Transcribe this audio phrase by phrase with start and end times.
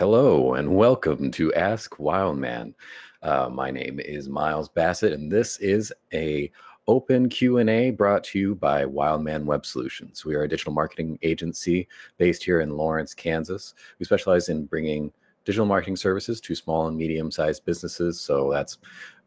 [0.00, 2.74] Hello and welcome to Ask Wildman.
[3.22, 6.50] Uh, my name is Miles Bassett, and this is a
[6.88, 10.24] open Q&A brought to you by Wildman Web Solutions.
[10.24, 11.86] We are a digital marketing agency
[12.16, 13.74] based here in Lawrence, Kansas.
[13.98, 15.12] We specialize in bringing
[15.44, 18.18] digital marketing services to small and medium-sized businesses.
[18.18, 18.78] So that's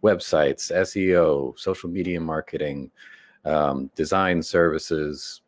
[0.03, 2.89] websites, SEO, social media marketing,
[3.45, 5.41] um, design services,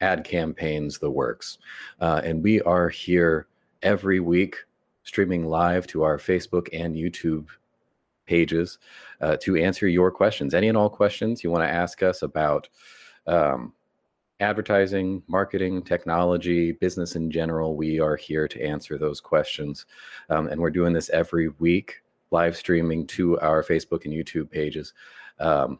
[0.00, 1.58] ad campaigns, the works.
[2.00, 3.46] Uh, and we are here
[3.84, 4.56] every week
[5.04, 7.48] streaming live to our Facebook and YouTube
[8.26, 8.78] pages
[9.20, 10.54] uh, to answer your questions.
[10.54, 12.68] Any and all questions you want to ask us about
[13.26, 13.72] um,
[14.40, 19.86] advertising, marketing, technology, business in general, we are here to answer those questions.
[20.30, 24.92] Um, and we're doing this every week, live streaming to our Facebook and YouTube pages.
[25.38, 25.78] Um,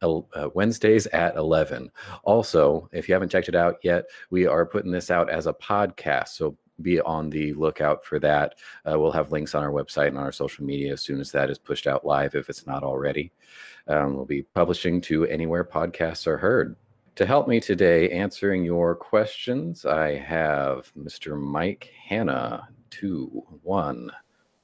[0.00, 1.90] uh, Wednesdays at 11.
[2.22, 5.52] Also, if you haven't checked it out yet, we are putting this out as a
[5.52, 6.28] podcast.
[6.28, 8.54] So be on the lookout for that.
[8.84, 11.32] Uh, we'll have links on our website and on our social media as soon as
[11.32, 13.32] that is pushed out live, if it's not already.
[13.86, 16.76] Um, we'll be publishing to anywhere podcasts are heard.
[17.16, 21.36] To help me today answering your questions, I have Mr.
[21.36, 24.10] Mike Hanna, two, one.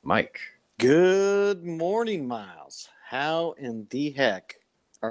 [0.02, 0.38] Mike.
[0.78, 2.88] Good morning, Miles.
[3.08, 4.56] How in the heck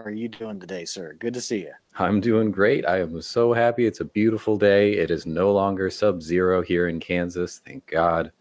[0.02, 1.16] are you doing today, sir?
[1.19, 1.72] Good to see you.
[1.97, 2.86] I'm doing great.
[2.86, 3.86] I am so happy.
[3.86, 4.94] It's a beautiful day.
[4.94, 7.61] It is no longer sub-zero here in Kansas.
[7.66, 8.31] Thank God.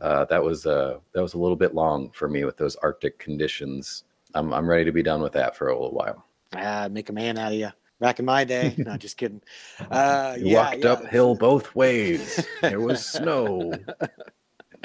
[0.00, 3.18] Uh, that was uh, that was a little bit long for me with those Arctic
[3.18, 4.04] conditions.
[4.34, 6.24] I'm I'm ready to be done with that for a little while.
[6.54, 7.70] Ah, make a man out of you.
[8.00, 9.42] Back in my day, no, just kidding.
[9.90, 10.92] Uh, you yeah, walked yeah.
[10.92, 12.46] uphill both ways.
[12.60, 13.72] there was snow,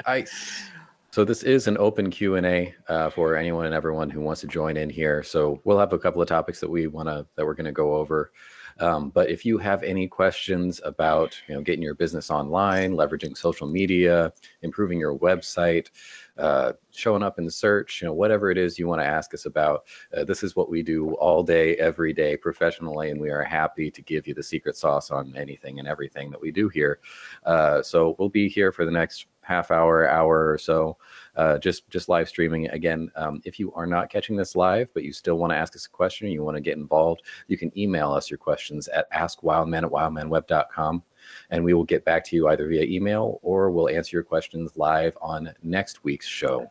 [0.06, 0.64] ice.
[1.14, 4.40] So this is an open Q and A uh, for anyone and everyone who wants
[4.40, 5.22] to join in here.
[5.22, 7.70] So we'll have a couple of topics that we want to that we're going to
[7.70, 8.32] go over.
[8.80, 13.36] Um, but if you have any questions about you know getting your business online, leveraging
[13.36, 14.32] social media,
[14.62, 15.90] improving your website,
[16.36, 19.46] uh, showing up in search, you know whatever it is you want to ask us
[19.46, 19.84] about,
[20.16, 23.88] uh, this is what we do all day, every day, professionally, and we are happy
[23.88, 26.98] to give you the secret sauce on anything and everything that we do here.
[27.46, 30.96] Uh, so we'll be here for the next half hour, hour or so,
[31.36, 32.68] uh, just just live streaming.
[32.68, 35.74] Again, um, if you are not catching this live, but you still want to ask
[35.76, 39.10] us a question, you want to get involved, you can email us your questions at
[39.12, 41.02] askwildman at wildmanweb.com.
[41.50, 44.76] And we will get back to you either via email or we'll answer your questions
[44.76, 46.70] live on next week's show.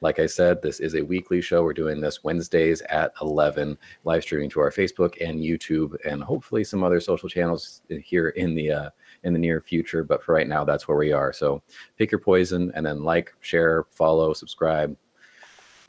[0.00, 1.64] Like I said, this is a weekly show.
[1.64, 6.62] We're doing this Wednesdays at 11, live streaming to our Facebook and YouTube, and hopefully
[6.62, 8.90] some other social channels here in the uh,
[9.28, 10.02] in the near future.
[10.02, 11.32] But for right now, that's where we are.
[11.32, 11.62] So
[11.96, 14.96] pick your poison and then like, share, follow, subscribe.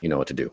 [0.00, 0.52] You know what to do.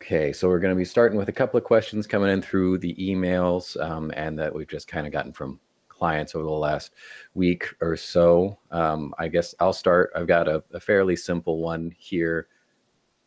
[0.00, 2.78] Okay, so we're going to be starting with a couple of questions coming in through
[2.78, 5.58] the emails um, and that we've just kind of gotten from
[5.88, 6.92] clients over the last
[7.34, 8.58] week or so.
[8.70, 10.10] Um, I guess I'll start.
[10.14, 12.48] I've got a, a fairly simple one here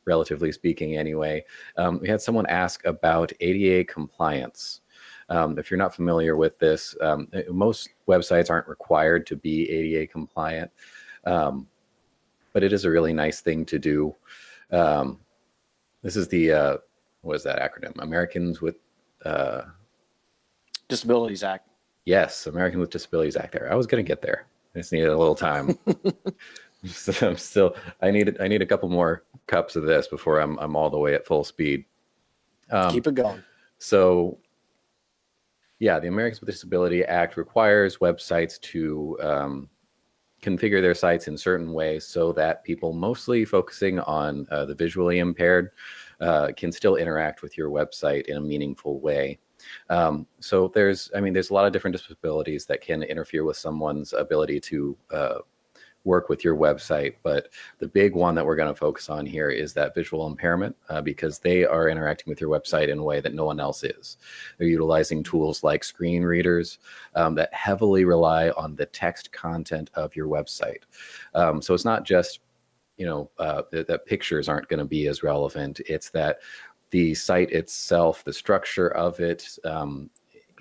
[0.06, 1.46] relatively speaking, anyway.
[1.78, 4.82] Um, we had someone ask about ADA compliance.
[5.30, 9.70] Um, if you're not familiar with this, um, eh, most websites aren't required to be
[9.70, 10.72] ADA compliant,
[11.26, 11.68] um,
[12.54, 14.16] but it is a really nice thing to do.
[14.72, 15.20] Um,
[16.02, 16.78] this is the uh,
[17.22, 18.02] what is that acronym?
[18.02, 18.76] Americans with
[19.26, 19.64] uh,
[20.88, 21.68] Disabilities Act.
[22.06, 23.52] Yes, American with Disabilities Act.
[23.52, 24.48] There, I was going to get there.
[24.76, 25.78] I just needed a little time.
[26.86, 27.76] so I'm still.
[28.02, 28.38] I need.
[28.40, 30.58] I need a couple more cups of this before I'm.
[30.60, 31.86] I'm all the way at full speed.
[32.72, 33.44] Um, Keep it going.
[33.80, 34.38] So,
[35.80, 39.70] yeah, the Americans with Disability Act requires websites to um,
[40.42, 45.20] configure their sites in certain ways so that people, mostly focusing on uh, the visually
[45.20, 45.72] impaired,
[46.20, 49.40] uh, can still interact with your website in a meaningful way.
[49.90, 53.58] Um, so there's, I mean, there's a lot of different disabilities that can interfere with
[53.58, 55.38] someone's ability to uh,
[56.04, 57.16] work with your website.
[57.24, 57.50] But
[57.80, 61.02] the big one that we're going to focus on here is that visual impairment uh,
[61.02, 64.18] because they are interacting with your website in a way that no one else is.
[64.58, 66.80] They're utilizing tools like screen readers
[67.16, 70.84] um, that heavily rely on the text content of your website.
[71.34, 72.40] Um, so it's not just
[72.98, 75.80] you know uh, that, that pictures aren't going to be as relevant.
[75.88, 76.40] It's that
[76.92, 80.10] the site itself, the structure of it, um,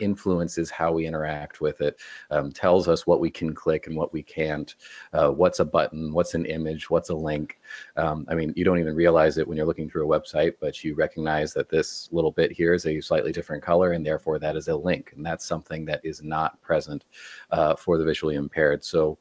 [0.00, 2.00] influences how we interact with it,
[2.30, 4.74] um, tells us what we can click and what we can't,
[5.12, 7.58] uh, what's a button, what's an image, what's a link.
[7.96, 10.82] Um, I mean, you don't even realize it when you're looking through a website, but
[10.84, 14.56] you recognize that this little bit here is a slightly different color, and therefore that
[14.56, 15.12] is a link.
[15.16, 17.04] And that's something that is not present
[17.50, 18.84] uh, for the visually impaired.
[18.84, 19.18] So,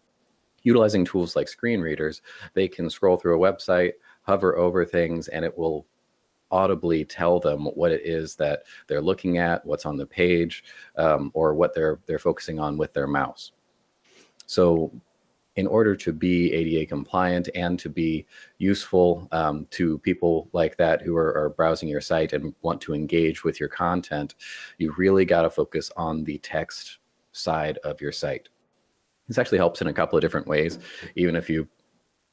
[0.63, 2.21] utilizing tools like screen readers,
[2.53, 5.85] they can scroll through a website, hover over things, and it will
[6.51, 10.63] audibly tell them what it is that they're looking at, what's on the page,
[10.97, 13.51] um, or what they're they're focusing on with their mouse.
[14.45, 14.91] So,
[15.55, 18.25] in order to be ADA compliant and to be
[18.59, 22.93] useful um, to people like that who are, are, browsing your site and want to
[22.93, 24.35] engage with your content,
[24.77, 26.99] you really got to focus on the text
[27.31, 28.49] side of your site.
[29.27, 30.77] This actually helps in a couple of different ways,
[31.15, 31.67] even if you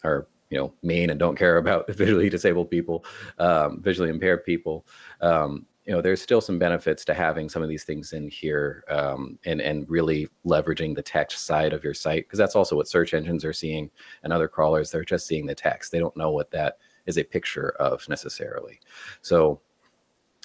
[0.05, 3.05] are you know mean and don't care about visually disabled people,
[3.39, 4.87] um, visually impaired people.
[5.21, 8.85] Um, you know, there's still some benefits to having some of these things in here
[8.89, 12.89] um, and and really leveraging the text side of your site because that's also what
[12.89, 13.91] search engines are seeing
[14.23, 14.91] and other crawlers.
[14.91, 15.93] They're just seeing the text.
[15.93, 18.81] They don't know what that is a picture of necessarily.
[19.21, 19.61] So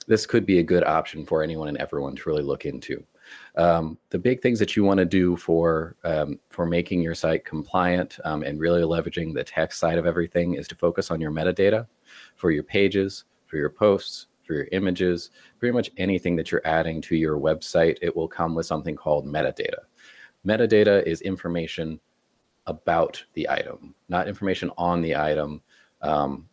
[0.07, 3.03] this could be a good option for anyone and everyone to really look into.
[3.55, 7.45] Um, the big things that you want to do for um, for making your site
[7.45, 11.31] compliant um, and really leveraging the text side of everything is to focus on your
[11.31, 11.87] metadata
[12.35, 15.29] for your pages, for your posts, for your images,
[15.59, 17.97] pretty much anything that you're adding to your website.
[18.01, 19.83] It will come with something called metadata.
[20.45, 21.99] Metadata is information
[22.65, 25.61] about the item, not information on the item.
[26.01, 26.48] Um,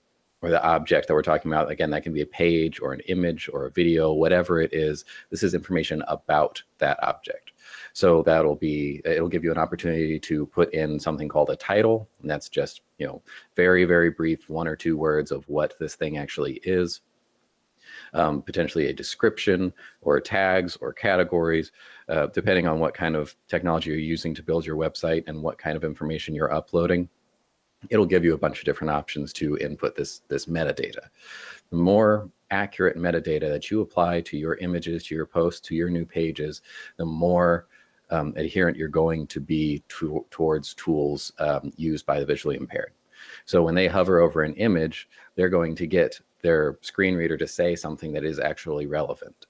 [0.46, 3.00] or the object that we're talking about again that can be a page or an
[3.08, 7.50] image or a video whatever it is this is information about that object.
[7.92, 12.08] So that'll be it'll give you an opportunity to put in something called a title
[12.20, 13.22] and that's just you know
[13.56, 17.00] very very brief one or two words of what this thing actually is.
[18.12, 21.72] Um, potentially a description or tags or categories,
[22.08, 25.58] uh, depending on what kind of technology you're using to build your website and what
[25.58, 27.08] kind of information you're uploading
[27.90, 31.08] it'll give you a bunch of different options to input this this metadata.
[31.70, 35.90] The more accurate metadata that you apply to your images, to your posts, to your
[35.90, 36.62] new pages,
[36.96, 37.66] the more
[38.10, 42.92] um, adherent you're going to be to, towards tools um, used by the visually impaired.
[43.44, 47.46] So when they hover over an image, they're going to get their screen reader to
[47.46, 49.46] say something that is actually relevant.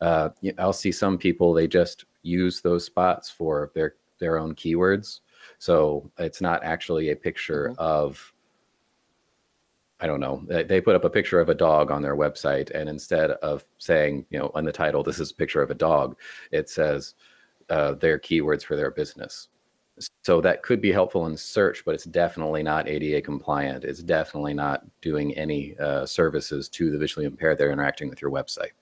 [0.00, 5.20] Uh, I'll see some people they just use those spots for their their own keywords
[5.62, 7.80] so it's not actually a picture mm-hmm.
[7.80, 8.34] of,
[10.00, 12.72] I don't know, they put up a picture of a dog on their website.
[12.72, 15.74] And instead of saying, you know, on the title, this is a picture of a
[15.74, 16.16] dog,
[16.50, 17.14] it says
[17.70, 19.50] uh, their keywords for their business.
[20.24, 23.84] So that could be helpful in search, but it's definitely not ADA compliant.
[23.84, 28.20] It's definitely not doing any uh, services to the visually impaired that are interacting with
[28.20, 28.72] your website.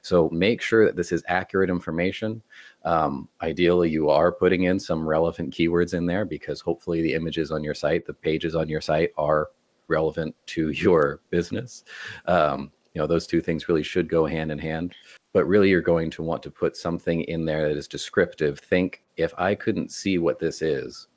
[0.00, 2.40] So make sure that this is accurate information.
[2.84, 7.50] Um, ideally, you are putting in some relevant keywords in there because hopefully the images
[7.50, 9.50] on your site, the pages on your site are
[9.88, 11.84] relevant to your business.
[12.26, 14.94] Um, you know, those two things really should go hand in hand
[15.32, 18.58] but really you're going to want to put something in there that is descriptive.
[18.58, 21.08] Think if I couldn't see what this is,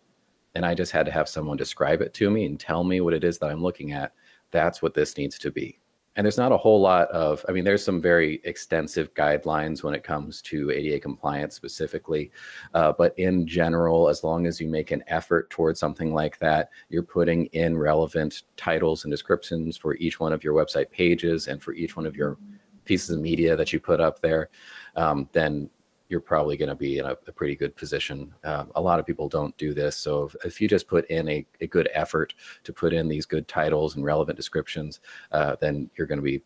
[0.56, 3.14] and I just had to have someone describe it to me and tell me what
[3.14, 4.14] it is that I'm looking at,
[4.52, 5.80] that's what this needs to be.
[6.16, 9.96] And there's not a whole lot of, I mean, there's some very extensive guidelines when
[9.96, 12.32] it comes to ADA compliance specifically.
[12.74, 16.70] Uh, but in general, as long as you make an effort towards something like that,
[16.90, 21.64] you're putting in relevant titles and descriptions for each one of your website pages and
[21.64, 22.38] for each one of your
[22.86, 24.50] pieces of media that you put up there,
[24.96, 25.70] um, then
[26.10, 28.34] you're probably going to be in a, a, pretty good position.
[28.44, 29.96] Um, a lot of people don't do this.
[29.96, 32.34] So if, if you just put in a, a, good effort
[32.66, 35.00] to put in these good titles and relevant descriptions,
[35.32, 36.42] uh, then you're going to be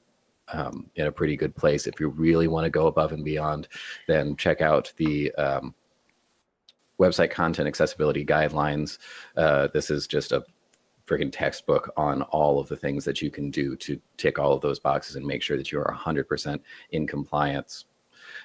[0.53, 1.87] um, in a pretty good place.
[1.87, 3.67] If you really want to go above and beyond,
[4.07, 5.73] then check out the um,
[6.99, 8.99] website content accessibility guidelines.
[9.35, 10.43] Uh, this is just a
[11.05, 14.61] freaking textbook on all of the things that you can do to tick all of
[14.61, 16.59] those boxes and make sure that you are 100%
[16.91, 17.85] in compliance.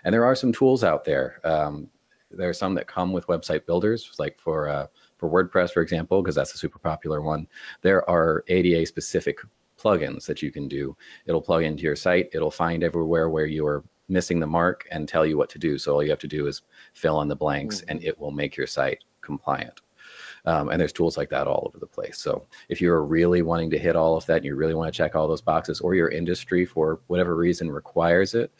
[0.04, 1.40] And there are some tools out there.
[1.44, 1.88] Um,
[2.30, 4.87] there are some that come with website builders, like for uh,
[5.18, 7.47] for WordPress, for example, because that's a super popular one.
[7.82, 9.38] There are ADA specific
[9.78, 10.97] plugins that you can do.
[11.26, 12.30] It'll plug into your site.
[12.32, 15.78] It'll find everywhere where you are missing the mark and tell you what to do.
[15.78, 16.62] So all you have to do is
[16.94, 17.90] fill in the blanks, mm-hmm.
[17.90, 19.80] and it will make your site compliant.
[20.44, 22.18] Um, and there's tools like that all over the place.
[22.18, 24.97] So if you're really wanting to hit all of that and you really want to
[24.97, 28.52] check all those boxes, or your industry for whatever reason requires it,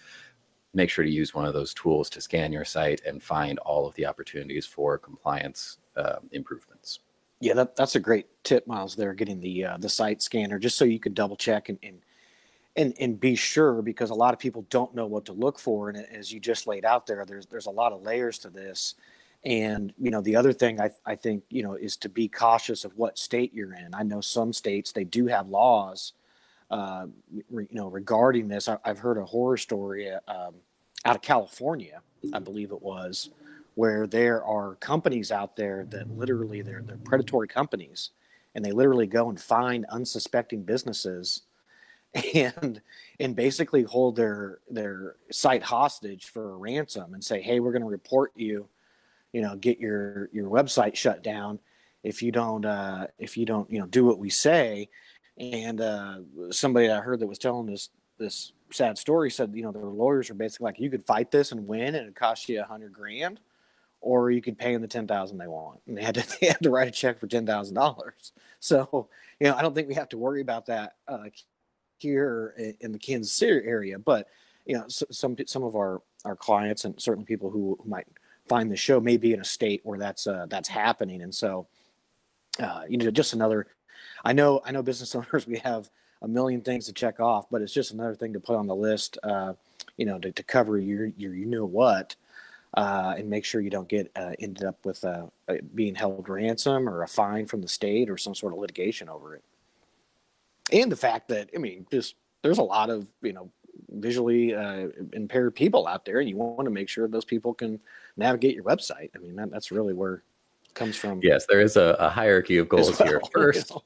[0.75, 3.87] make sure to use one of those tools to scan your site and find all
[3.87, 7.01] of the opportunities for compliance uh, improvements.
[7.41, 8.95] Yeah, that, that's a great tip, Miles.
[8.95, 11.99] There, getting the uh, the site scanner just so you can double check and, and
[12.77, 15.89] and and be sure because a lot of people don't know what to look for
[15.89, 18.95] and as you just laid out there there's there's a lot of layers to this
[19.45, 22.85] and you know the other thing I, I think you know is to be cautious
[22.85, 26.13] of what state you're in i know some states they do have laws
[26.73, 27.07] uh,
[27.51, 30.55] re, you know regarding this I, have heard a horror story um,
[31.05, 32.01] out of california
[32.33, 33.31] i believe it was
[33.75, 38.11] where there are companies out there that literally they're, they're predatory companies
[38.55, 41.43] and they literally go and find unsuspecting businesses
[42.35, 42.83] and
[43.21, 47.83] and basically hold their their site hostage for a ransom and say hey we're going
[47.83, 48.69] to report you
[49.33, 51.59] you know get your your website shut down.
[52.03, 54.89] If you don't uh if you don't you know do what we say
[55.39, 56.19] and uh
[56.51, 60.31] somebody i heard that was telling this this sad story said you know their lawyers
[60.31, 62.93] are basically like you could fight this and win and it cost you a hundred
[62.93, 63.41] grand
[64.01, 66.49] or you could pay them the ten thousand they want and they had to they
[66.49, 69.09] had to write a check for ten thousand dollars so
[69.41, 71.25] you know i don't think we have to worry about that uh
[72.03, 74.27] here in the Kansas City area, but
[74.67, 78.07] you know, some some of our our clients and certainly people who, might
[78.49, 81.67] find the show may be in a state where that's uh, that's happening, and so
[82.61, 83.69] uh, you know, just another.
[84.25, 85.91] I know I know business owners we have
[86.23, 88.77] a million things to check off, but it's just another thing to put on the
[88.77, 89.19] list.
[89.23, 89.55] Uh,
[89.97, 92.17] you know, to, to cover your your you know what.
[92.75, 95.27] Uh, and make sure you don't get uh, ended up with uh,
[95.75, 99.35] being held ransom or a fine from the state or some sort of litigation over
[99.35, 99.45] it
[100.73, 103.51] and the fact that I mean, just there's a lot of you know
[103.91, 107.81] visually uh, impaired people out there, and you want to make sure those people can
[108.17, 109.11] navigate your website.
[109.15, 110.23] I mean, that, that's really where
[110.65, 111.21] it comes from.
[111.23, 113.21] Yes, there is a, a hierarchy of goals well, here.
[113.33, 113.83] First, you, know.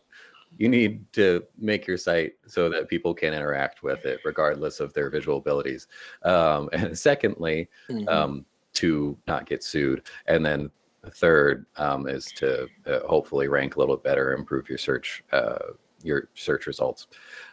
[0.59, 4.93] You need to make your site so that people can interact with it, regardless of
[4.93, 5.87] their visual abilities.
[6.23, 8.09] Um, and secondly, mm-hmm.
[8.09, 10.71] um, to not get sued, and then
[11.15, 15.59] third um, is to uh, hopefully rank a little better, improve your search uh,
[16.03, 17.09] your search results.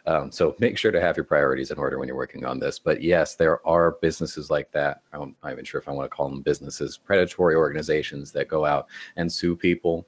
[0.06, 2.78] Um, so make sure to have your priorities in order when you're working on this.
[2.78, 5.02] But yes, there are businesses like that.
[5.12, 8.64] I'm not even sure if I want to call them businesses, predatory organizations that go
[8.64, 10.06] out and sue people.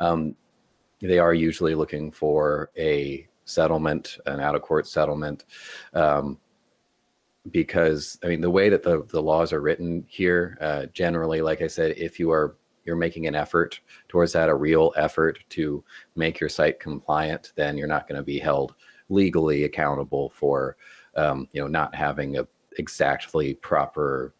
[0.00, 0.34] Um,
[1.06, 5.44] they are usually looking for a settlement, an out of court settlement.
[5.92, 6.38] Um,
[7.50, 11.60] because I mean, the way that the, the laws are written here, uh, generally, like
[11.60, 15.82] I said, if you are you're making an effort towards that, a real effort to
[16.16, 18.74] make your site compliant, then you're not going to be held
[19.08, 20.76] legally accountable for,
[21.16, 22.46] um, you know, not having a
[22.78, 24.34] exactly proper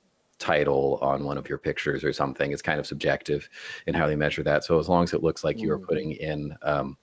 [0.45, 2.53] title on one of your pictures or something.
[2.53, 3.49] It's kind of subjective
[3.87, 4.63] in how they measure that.
[4.63, 5.87] So as long as it looks like you are mm.
[5.89, 6.99] putting in um,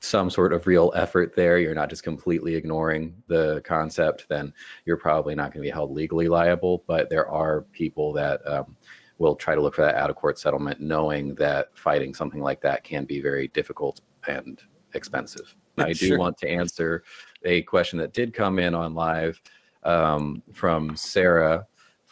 [0.00, 4.50] some sort of real effort there, you're not just completely ignoring the concept, then
[4.86, 6.84] you're probably not going to be held legally liable.
[6.86, 8.76] But there are people that um,
[9.18, 12.62] will try to look for that out of court settlement, knowing that fighting something like
[12.62, 14.62] that can be very difficult and
[14.94, 15.54] expensive.
[15.76, 16.18] I do sure.
[16.18, 17.04] want to answer
[17.44, 19.38] a question that did come in on live
[19.82, 21.66] um, from Sarah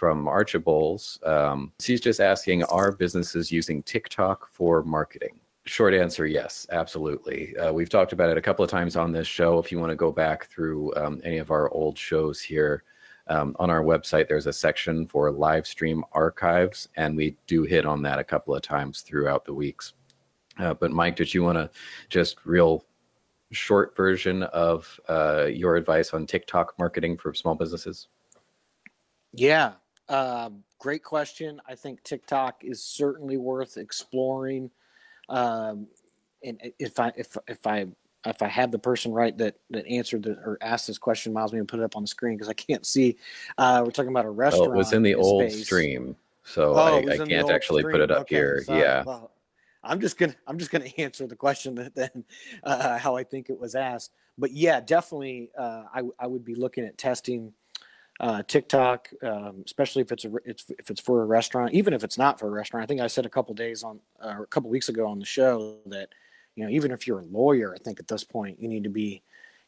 [0.04, 1.18] from Archibalds.
[1.22, 5.40] Um, she's just asking Are businesses using TikTok for marketing?
[5.64, 7.56] Short answer yes, absolutely.
[7.56, 9.58] Uh, we've talked about it a couple of times on this show.
[9.58, 12.84] If you want to go back through um, any of our old shows here,
[13.28, 17.86] um, on our website, there's a section for live stream archives, and we do hit
[17.86, 19.94] on that a couple of times throughout the weeks.
[20.58, 21.70] Uh, but Mike, did you want to
[22.10, 22.84] just real
[23.52, 28.08] short version of uh, your advice on TikTok marketing for small businesses?
[29.32, 29.72] Yeah,
[30.08, 31.60] uh, great question.
[31.68, 34.70] I think TikTok is certainly worth exploring.
[35.28, 35.86] Um,
[36.42, 37.86] and if I if if I
[38.26, 41.52] if I have the person right that that answered the, or asked this question, Miles,
[41.52, 43.16] maybe put it up on the screen because I can't see.
[43.56, 44.70] Uh, we're talking about a restaurant.
[44.70, 45.64] Oh, it was in the old space.
[45.64, 47.92] stream, so oh, I, I can't actually stream.
[47.92, 48.62] put it up okay, here.
[48.66, 49.02] So, yeah.
[49.04, 49.30] Well,
[49.82, 52.24] I'm just gonna I'm just gonna answer the question that then
[52.62, 54.12] uh, how I think it was asked.
[54.36, 57.52] But yeah, definitely, uh, I I would be looking at testing
[58.20, 62.04] uh, TikTok, um, especially if it's a it's if it's for a restaurant, even if
[62.04, 62.84] it's not for a restaurant.
[62.84, 65.26] I think I said a couple days on uh, a couple weeks ago on the
[65.26, 66.10] show that
[66.54, 68.90] you know even if you're a lawyer i think at this point you need to
[68.90, 69.22] be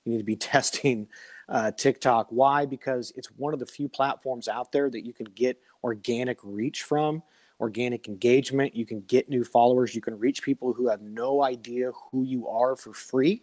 [0.05, 1.09] you need to be testing
[1.49, 2.27] uh, tiktok.
[2.31, 2.67] Why?
[2.67, 6.83] Because it's one of the few platforms out there that you can get organic reach
[6.83, 7.23] from
[7.61, 8.77] organic engagement.
[8.77, 9.95] You can get new followers.
[9.95, 13.43] You can reach people who have no idea who you are for free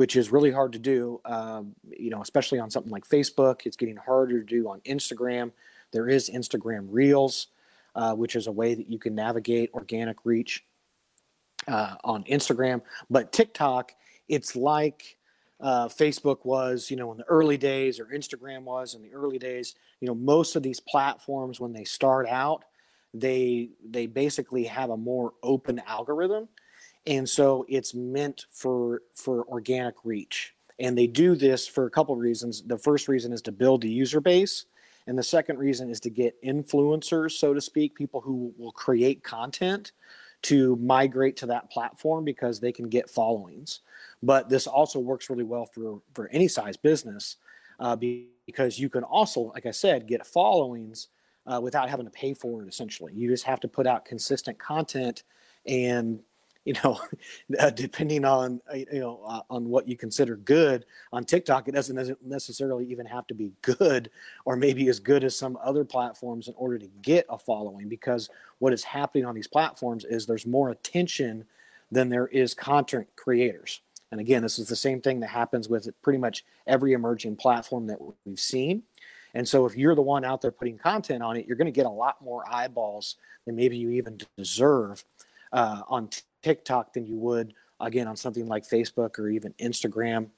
[0.00, 1.74] which is really hard to do um,
[2.06, 3.66] you know especially on something like facebook.
[3.66, 5.52] It's getting harder to do on instagram.
[5.92, 7.48] There is instagram reels
[7.94, 10.64] uh, which is a way that you can navigate organic reach
[11.68, 12.80] uh, on Instagram,
[13.10, 13.92] but TikTok,
[14.28, 15.16] it's like
[15.60, 19.38] uh, Facebook was, you know, in the early days, or Instagram was in the early
[19.38, 19.74] days.
[20.00, 22.64] You know, most of these platforms when they start out,
[23.12, 26.48] they they basically have a more open algorithm,
[27.06, 30.54] and so it's meant for for organic reach.
[30.78, 32.62] And they do this for a couple of reasons.
[32.62, 34.64] The first reason is to build a user base.
[35.06, 39.24] And the second reason is to get influencers, so to speak, people who will create
[39.24, 39.92] content
[40.42, 43.80] to migrate to that platform because they can get followings.
[44.22, 47.36] But this also works really well for, for any size business
[47.78, 51.08] uh, because you can also, like I said, get followings
[51.46, 53.12] uh, without having to pay for it essentially.
[53.12, 55.24] You just have to put out consistent content
[55.66, 56.20] and
[56.70, 57.00] you know,
[57.58, 61.72] uh, depending on uh, you know uh, on what you consider good on TikTok, it
[61.72, 64.10] doesn't necessarily even have to be good,
[64.44, 67.88] or maybe as good as some other platforms in order to get a following.
[67.88, 71.44] Because what is happening on these platforms is there's more attention
[71.90, 73.80] than there is content creators.
[74.12, 77.88] And again, this is the same thing that happens with pretty much every emerging platform
[77.88, 78.84] that we've seen.
[79.34, 81.72] And so, if you're the one out there putting content on it, you're going to
[81.72, 85.04] get a lot more eyeballs than maybe you even deserve
[85.52, 86.08] uh, on
[86.42, 90.28] TikTok than you would again on something like Facebook or even Instagram.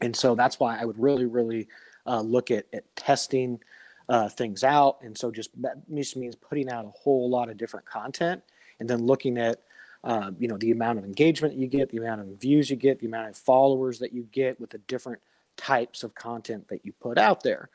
[0.00, 1.68] And so that's why I would really, really
[2.06, 3.60] uh, look at, at testing
[4.08, 4.98] uh, things out.
[5.02, 8.42] And so just that just means putting out a whole lot of different content
[8.78, 9.62] and then looking at
[10.02, 12.98] uh, you know the amount of engagement you get, the amount of views you get,
[12.98, 15.20] the amount of followers that you get with the different
[15.56, 17.68] types of content that you put out there.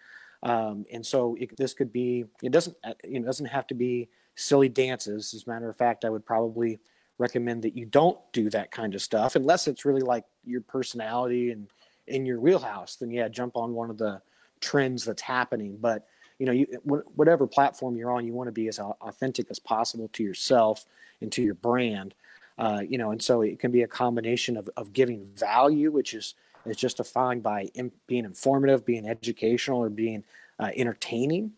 [0.43, 4.09] Um, and so it, this could be it doesn't uh, it doesn't have to be
[4.35, 5.33] silly dances.
[5.33, 6.79] As a matter of fact, I would probably
[7.17, 11.51] recommend that you don't do that kind of stuff unless it's really like your personality
[11.51, 11.67] and
[12.07, 12.95] in your wheelhouse.
[12.95, 14.21] Then yeah, jump on one of the
[14.59, 15.77] trends that's happening.
[15.79, 16.07] But
[16.39, 20.09] you know, you, whatever platform you're on, you want to be as authentic as possible
[20.13, 20.85] to yourself
[21.21, 22.13] and to your brand.
[22.57, 26.13] Uh, you know, and so it can be a combination of, of giving value, which
[26.13, 30.23] is is just defined by in, being informative, being educational, or being
[30.59, 31.51] uh, entertaining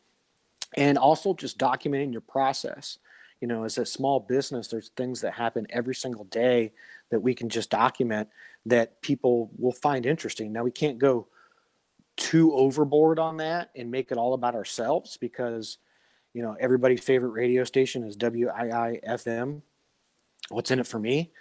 [0.76, 2.98] and also just documenting your process
[3.42, 6.74] you know as a small business there's things that happen every single day
[7.10, 8.28] that we can just document
[8.66, 10.52] that people will find interesting.
[10.52, 11.28] Now we can't go
[12.18, 15.78] too overboard on that and make it all about ourselves because
[16.34, 19.62] you know everybody's favorite radio station is WIIFM
[20.50, 21.32] what's in it for me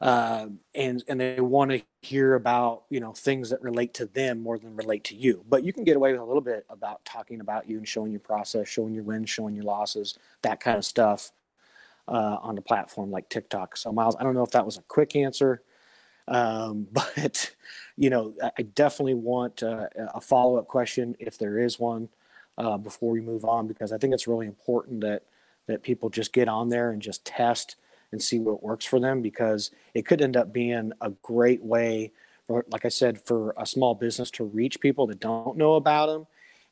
[0.00, 4.40] uh, and and they want to hear about you know things that relate to them
[4.42, 5.44] more than relate to you.
[5.48, 8.10] But you can get away with a little bit about talking about you and showing
[8.10, 11.32] your process, showing your wins, showing your losses, that kind of stuff
[12.08, 13.76] uh, on a platform like TikTok.
[13.76, 15.62] So Miles, I don't know if that was a quick answer,
[16.28, 17.54] um, but
[17.96, 22.08] you know I definitely want uh, a follow up question if there is one
[22.56, 25.24] uh, before we move on because I think it's really important that
[25.66, 27.76] that people just get on there and just test
[28.12, 32.12] and see what works for them because it could end up being a great way
[32.46, 36.06] for, like I said, for a small business to reach people that don't know about
[36.06, 36.26] them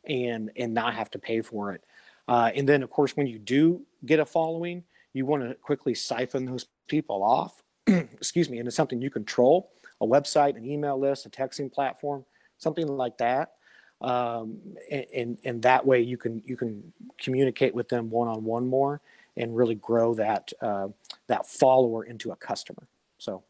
[0.07, 1.85] and and not have to pay for it.
[2.27, 5.95] Uh, and then, of course, when you do get a following, you want to quickly
[5.95, 7.63] siphon those people off.
[7.87, 9.71] excuse me, into something you control,
[10.01, 12.25] a website, an email list, a texting platform,
[12.59, 13.53] something like that.
[14.01, 14.59] Um,
[14.91, 18.67] and, and, and that way you can you can communicate with them one on one
[18.67, 19.01] more
[19.37, 20.89] and really grow that uh,
[21.29, 22.83] that follower into a customer.
[23.19, 23.45] So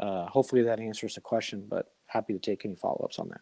[0.00, 3.40] uh, hopefully that answers the question, but happy to take any follow ups on that.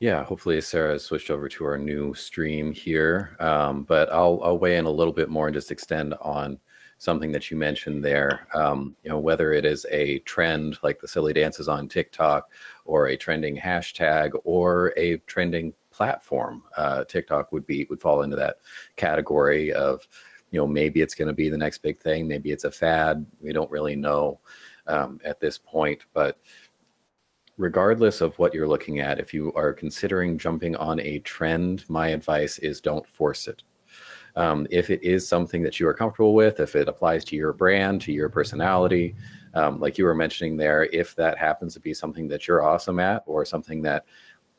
[0.00, 3.36] Yeah, hopefully Sarah has switched over to our new stream here.
[3.40, 6.58] Um, but I'll, I'll weigh in a little bit more and just extend on
[6.98, 8.46] something that you mentioned there.
[8.54, 12.50] Um, you know, whether it is a trend like the silly dances on TikTok,
[12.84, 16.62] or a trending hashtag, or a trending platform.
[16.76, 18.58] Uh, TikTok would be would fall into that
[18.96, 20.06] category of
[20.50, 23.24] you know maybe it's going to be the next big thing maybe it's a fad
[23.40, 24.38] we don't really know
[24.86, 26.38] um, at this point but
[27.56, 32.08] regardless of what you're looking at if you are considering jumping on a trend my
[32.08, 33.62] advice is don't force it.
[34.36, 37.52] Um, if it is something that you are comfortable with if it applies to your
[37.52, 39.16] brand to your personality
[39.54, 43.00] um, like you were mentioning there if that happens to be something that you're awesome
[43.00, 44.04] at or something that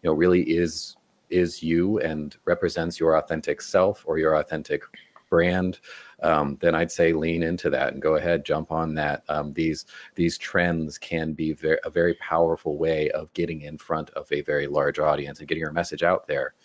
[0.02, 0.97] you know really is
[1.30, 4.82] is you and represents your authentic self or your authentic
[5.30, 5.80] brand,
[6.22, 9.24] um, then I'd say lean into that and go ahead, jump on that.
[9.30, 14.28] Um, these these trends can be a very powerful way of getting in front of
[14.32, 16.56] a very large audience and getting your message out there.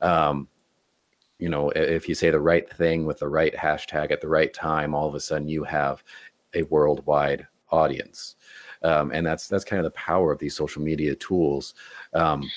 [0.00, 0.48] Um,
[1.38, 4.54] you know, if you say the right thing with the right hashtag at the right
[4.54, 6.02] time, all of a sudden you have
[6.54, 8.36] a worldwide audience.
[8.82, 11.74] Um, and that's that's kind of the power of these social media tools.
[12.12, 12.48] Um,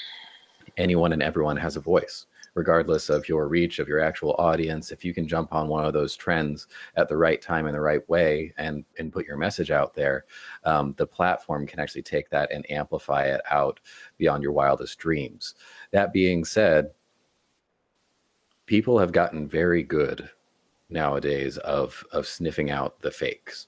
[0.78, 5.06] anyone and everyone has a voice regardless of your reach of your actual audience if
[5.06, 8.08] you can jump on one of those trends at the right time in the right
[8.10, 10.26] way and and put your message out there
[10.64, 13.80] um, the platform can actually take that and amplify it out
[14.18, 15.56] beyond your wildest dreams.
[15.92, 16.92] That being said
[18.66, 20.30] people have gotten very good
[20.90, 23.68] nowadays of of sniffing out the fakes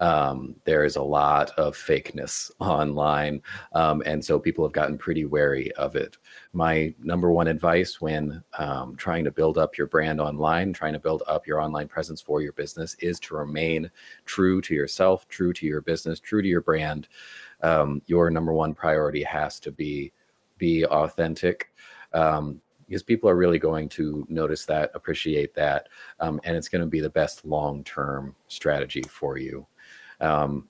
[0.00, 3.42] um, there is a lot of fakeness online.
[3.72, 6.16] Um, and so people have gotten pretty wary of it.
[6.52, 10.98] My number one advice when um, trying to build up your brand online, trying to
[10.98, 13.90] build up your online presence for your business, is to remain
[14.24, 17.08] true to yourself, true to your business, true to your brand.
[17.62, 20.12] Um, your number one priority has to be
[20.58, 21.70] be authentic.
[22.12, 26.80] Um, because people are really going to notice that, appreciate that, um, and it's going
[26.80, 29.66] to be the best long term strategy for you.
[30.20, 30.68] Um,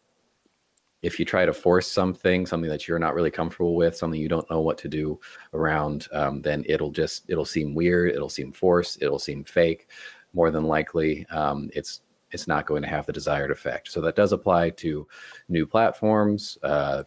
[1.02, 4.28] if you try to force something, something that you're not really comfortable with, something you
[4.28, 5.18] don't know what to do
[5.54, 9.88] around, um, then it'll just it'll seem weird, it'll seem forced, it'll seem fake.
[10.32, 13.90] More than likely, um, it's it's not going to have the desired effect.
[13.90, 15.06] So that does apply to
[15.48, 17.04] new platforms, uh,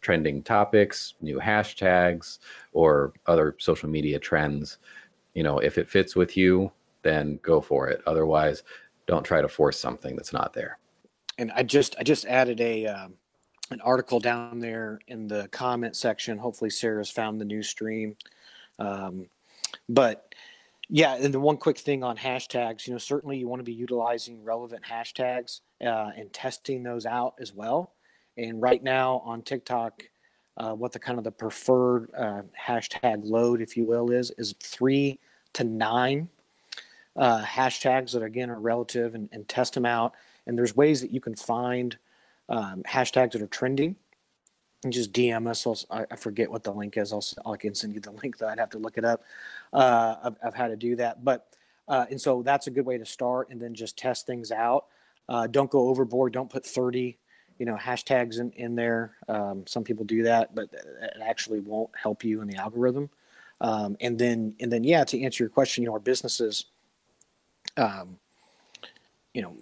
[0.00, 2.38] trending topics, new hashtags,
[2.72, 4.78] or other social media trends.
[5.34, 8.02] You know, if it fits with you, then go for it.
[8.06, 8.62] Otherwise,
[9.06, 10.78] don't try to force something that's not there
[11.38, 13.14] and I just I just added a um,
[13.70, 16.38] an article down there in the comment section.
[16.38, 18.16] Hopefully, Sarah's found the new stream.
[18.78, 19.26] Um,
[19.88, 20.34] but
[20.88, 23.72] yeah, and the one quick thing on hashtags, you know, certainly you want to be
[23.72, 27.94] utilizing relevant hashtags uh, and testing those out as well.
[28.36, 30.02] And right now on TikTok,
[30.58, 34.54] uh, what the kind of the preferred uh, hashtag load, if you will, is is
[34.60, 35.18] three
[35.54, 36.28] to nine
[37.16, 40.14] uh, hashtags that again are relative and, and test them out
[40.46, 41.96] and there's ways that you can find
[42.48, 43.96] um, hashtags that are trending
[44.84, 45.66] and just DM us.
[45.66, 47.12] I'll, i forget what the link is.
[47.12, 48.48] I'll, I can send you the link though.
[48.48, 49.22] I'd have to look it up
[49.72, 51.24] uh, of, of, how to do that.
[51.24, 51.48] But,
[51.88, 54.86] uh, and so that's a good way to start and then just test things out.
[55.28, 56.32] Uh, don't go overboard.
[56.32, 57.16] Don't put 30,
[57.58, 59.16] you know, hashtags in, in there.
[59.28, 63.08] Um, some people do that, but it actually won't help you in the algorithm.
[63.60, 66.66] Um, and then, and then, yeah, to answer your question, you know, our businesses,
[67.76, 68.18] um,
[69.34, 69.56] you know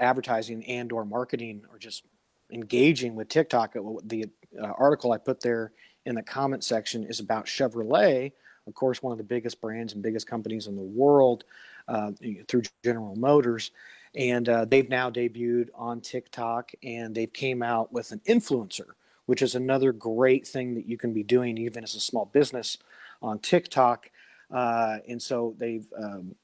[0.00, 2.04] advertising and or marketing or just
[2.52, 3.74] engaging with TikTok.
[4.04, 4.26] The
[4.60, 5.72] uh, article I put there
[6.06, 8.32] in the comment section is about Chevrolet,
[8.66, 11.44] of course, one of the biggest brands and biggest companies in the world
[11.88, 12.12] uh,
[12.48, 13.70] through General Motors.
[14.14, 18.90] And uh, they've now debuted on TikTok and they've came out with an influencer,
[19.26, 22.78] which is another great thing that you can be doing even as a small business
[23.20, 24.10] on TikTok.
[24.50, 26.36] Uh, and so they've um,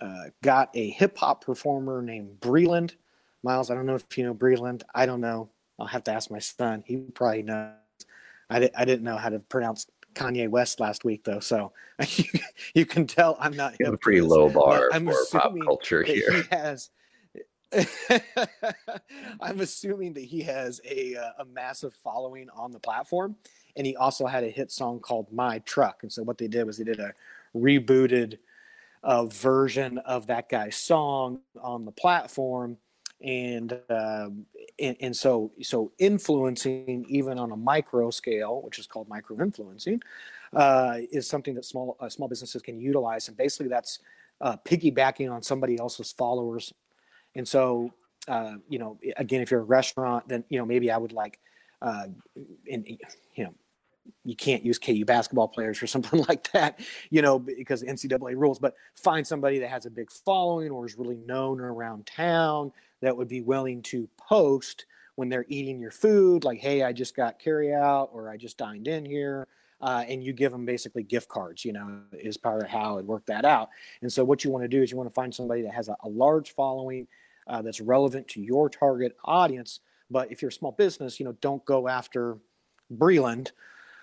[0.00, 2.94] uh, got a hip hop performer named Breland.
[3.42, 4.82] Miles, I don't know if you know Breland.
[4.94, 5.50] I don't know.
[5.78, 6.82] I'll have to ask my son.
[6.86, 7.72] He probably knows.
[8.48, 11.72] I, di- I didn't know how to pronounce Kanye West last week though, so
[12.74, 13.74] you can tell I'm not.
[13.78, 16.32] You have a pretty low bar I'm for pop culture here.
[16.32, 16.90] He has.
[19.40, 23.36] I'm assuming that he has a uh, a massive following on the platform,
[23.76, 26.64] and he also had a hit song called "My Truck." And so what they did
[26.64, 27.12] was they did a
[27.54, 28.38] rebooted
[29.06, 32.76] a version of that guy's song on the platform
[33.24, 34.28] and, uh,
[34.78, 40.00] and and, so so influencing even on a micro scale which is called micro influencing
[40.52, 43.28] uh, is something that small uh, small businesses can utilize.
[43.28, 44.00] And basically that's
[44.40, 46.74] uh, piggybacking on somebody else's followers.
[47.36, 47.94] And so
[48.28, 51.38] uh, you know again if you're a restaurant then you know maybe i would like
[51.82, 52.06] uh,
[52.70, 52.86] and
[53.34, 53.54] you know
[54.24, 58.58] you can't use KU basketball players or something like that, you know, because NCAA rules.
[58.58, 63.16] But find somebody that has a big following or is really known around town that
[63.16, 67.38] would be willing to post when they're eating your food, like, "Hey, I just got
[67.38, 69.48] carry out," or "I just dined in here,"
[69.80, 71.64] uh, and you give them basically gift cards.
[71.64, 73.70] You know, is part of how it worked that out.
[74.02, 75.88] And so, what you want to do is you want to find somebody that has
[75.88, 77.08] a, a large following
[77.46, 79.80] uh, that's relevant to your target audience.
[80.10, 82.36] But if you're a small business, you know, don't go after
[82.94, 83.50] Breland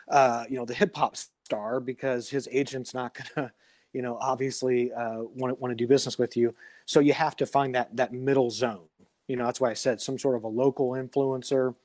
[0.10, 3.52] uh, you know, the hip hop star because his agent's not gonna,
[3.94, 6.54] you know, obviously uh want to want to do business with you.
[6.86, 8.88] So you have to find that that middle zone.
[9.28, 11.76] You know, that's why I said some sort of a local influencer,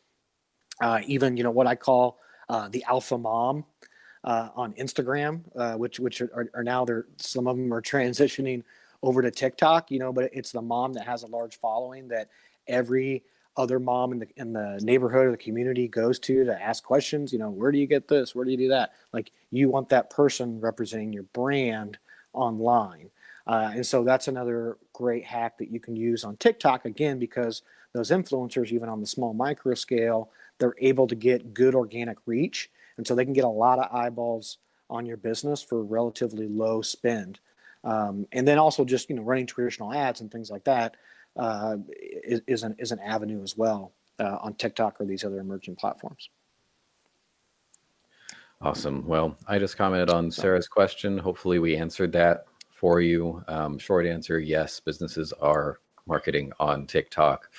[0.80, 3.64] uh, even you know what I call uh, the alpha mom
[4.24, 8.62] uh, on Instagram, uh, which which are, are now they're some of them are transitioning
[9.02, 9.90] over to TikTok.
[9.90, 12.28] You know, but it's the mom that has a large following that
[12.66, 13.22] every
[13.58, 17.32] other mom in the in the neighborhood or the community goes to to ask questions
[17.32, 18.34] you know where do you get this?
[18.34, 18.92] Where do you do that?
[19.12, 21.98] Like you want that person representing your brand
[22.32, 23.10] online.
[23.46, 27.62] Uh, and so that's another great hack that you can use on tiktok again because
[27.92, 32.70] those influencers even on the small micro scale they're able to get good organic reach
[32.96, 34.58] and so they can get a lot of eyeballs
[34.90, 37.38] on your business for relatively low spend.
[37.84, 40.96] Um, and then also just you know running traditional ads and things like that
[41.38, 45.40] uh, is, is, an, is an avenue as well uh, on TikTok or these other
[45.40, 46.30] emerging platforms.
[48.60, 49.06] Awesome.
[49.06, 51.16] Well, I just commented on Sarah's question.
[51.16, 53.42] Hopefully, we answered that for you.
[53.46, 57.50] Um, short answer yes, businesses are marketing on TikTok.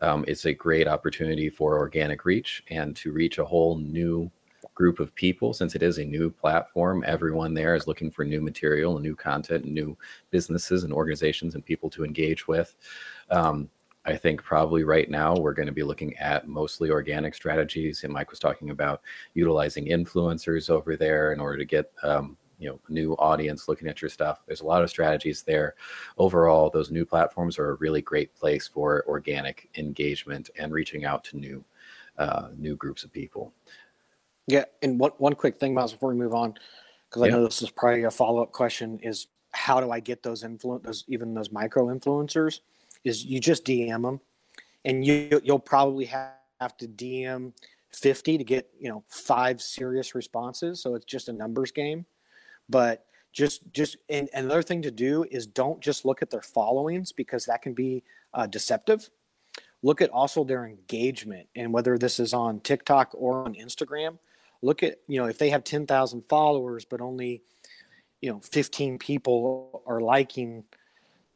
[0.00, 4.30] Um, it's a great opportunity for organic reach and to reach a whole new
[4.74, 8.40] group of people since it is a new platform everyone there is looking for new
[8.40, 9.96] material and new content and new
[10.30, 12.76] businesses and organizations and people to engage with.
[13.30, 13.68] Um,
[14.06, 18.04] i think probably right now we're going to be looking at mostly organic strategies.
[18.04, 19.00] And mike was talking about
[19.34, 24.00] utilizing influencers over there in order to get um, you know new audience looking at
[24.00, 24.42] your stuff.
[24.46, 25.74] There's a lot of strategies there.
[26.18, 31.24] Overall those new platforms are a really great place for organic engagement and reaching out
[31.24, 31.64] to new
[32.16, 33.52] uh, new groups of people
[34.46, 36.54] yeah, and one one quick thing, Miles, before we move on,
[37.08, 37.32] because I Yeah.
[37.32, 40.82] know this is probably a follow up question: is how do I get those influ
[40.82, 42.60] those even those micro influencers?
[43.04, 44.20] Is you just DM them,
[44.84, 47.52] and you you'll probably have, have to DM
[47.90, 50.82] fifty to get you know five serious responses.
[50.82, 52.04] So it's just a numbers game,
[52.68, 56.42] but just just and, and another thing to do is don't just look at their
[56.42, 58.04] followings because that can be
[58.34, 59.10] uh, deceptive
[59.82, 64.18] look at also their engagement and whether this is on TikTok or on Instagram.
[64.64, 67.42] Look at, you know, if they have 10,000 followers, but only,
[68.22, 70.64] you know, 15 people are liking,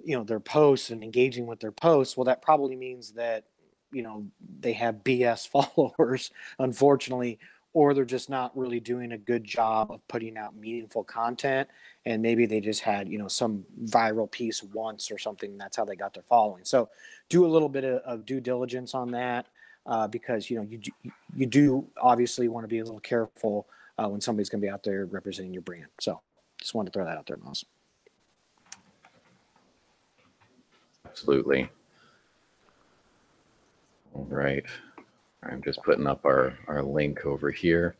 [0.02, 3.44] you know, their posts and engaging with their posts, well, that probably means that,
[3.92, 4.26] you know,
[4.60, 7.38] they have BS followers, unfortunately,
[7.74, 11.68] or they're just not really doing a good job of putting out meaningful content.
[12.06, 15.58] And maybe they just had, you know, some viral piece once or something.
[15.58, 16.64] That's how they got their following.
[16.64, 16.88] So
[17.28, 19.48] do a little bit of, of due diligence on that
[19.88, 23.66] uh, because, you know, you, do- you do obviously want to be a little careful
[23.98, 25.86] uh, when somebody's going to be out there representing your brand.
[25.98, 26.20] So
[26.60, 27.64] just wanted to throw that out there, Miles.
[31.06, 31.68] Absolutely.
[34.14, 34.64] All right.
[35.42, 37.96] I'm just putting up our, our link over here.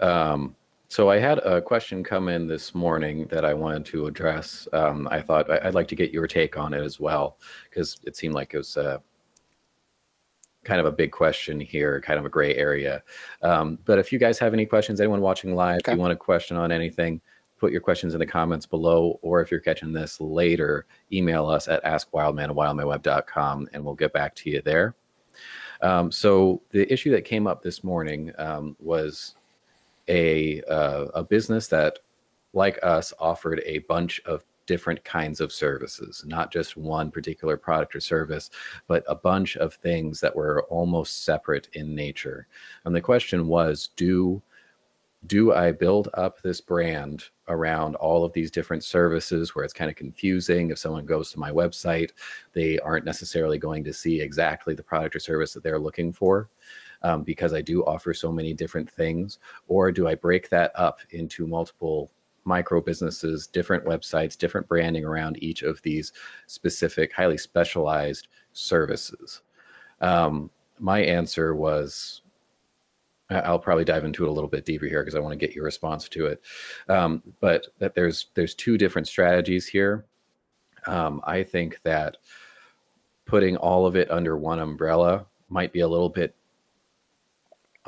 [0.00, 0.56] Um,
[0.88, 4.66] so I had a question come in this morning that I wanted to address.
[4.72, 7.36] Um, I thought I'd like to get your take on it as well,
[7.68, 8.76] because it seemed like it was
[10.64, 13.02] kind of a big question here, kind of a gray area.
[13.42, 16.16] Um, but if you guys have any questions, anyone watching live, if you want a
[16.16, 17.20] question on anything,
[17.58, 21.68] put your questions in the comments below, or if you're catching this later, email us
[21.68, 24.94] at askwildman at wildmanweb.com and we'll get back to you there.
[25.82, 29.34] Um, so the issue that came up this morning um, was
[30.08, 31.98] a uh, a business that,
[32.52, 37.96] like us, offered a bunch of different kinds of services, not just one particular product
[37.96, 38.50] or service,
[38.86, 42.46] but a bunch of things that were almost separate in nature.
[42.84, 44.40] And the question was, do
[45.26, 49.90] do I build up this brand around all of these different services where it's kind
[49.90, 50.70] of confusing?
[50.70, 52.12] If someone goes to my website,
[52.52, 56.48] they aren't necessarily going to see exactly the product or service that they're looking for
[57.02, 59.40] um, because I do offer so many different things.
[59.66, 62.12] Or do I break that up into multiple
[62.44, 66.12] micro businesses, different websites, different branding around each of these
[66.46, 69.42] specific, highly specialized services?
[70.00, 72.22] Um, my answer was
[73.30, 75.54] I'll probably dive into it a little bit deeper here because I want to get
[75.54, 76.42] your response to it.
[76.88, 80.04] Um, but that there's there's two different strategies here.
[80.86, 82.16] Um, I think that
[83.26, 86.34] putting all of it under one umbrella might be a little bit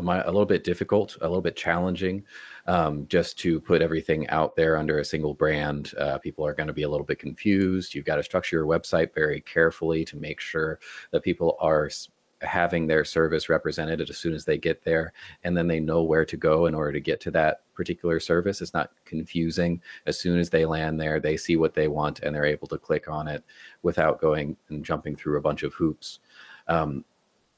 [0.08, 2.24] a little bit difficult, a little bit challenging,
[2.66, 5.92] um, just to put everything out there under a single brand.
[5.98, 7.94] Uh, people are going to be a little bit confused.
[7.94, 10.78] You've got to structure your website very carefully to make sure
[11.10, 11.88] that people are
[12.42, 15.12] having their service represented as soon as they get there
[15.44, 18.60] and then they know where to go in order to get to that particular service
[18.60, 22.34] it's not confusing as soon as they land there they see what they want and
[22.34, 23.44] they're able to click on it
[23.82, 26.18] without going and jumping through a bunch of hoops
[26.68, 27.04] um,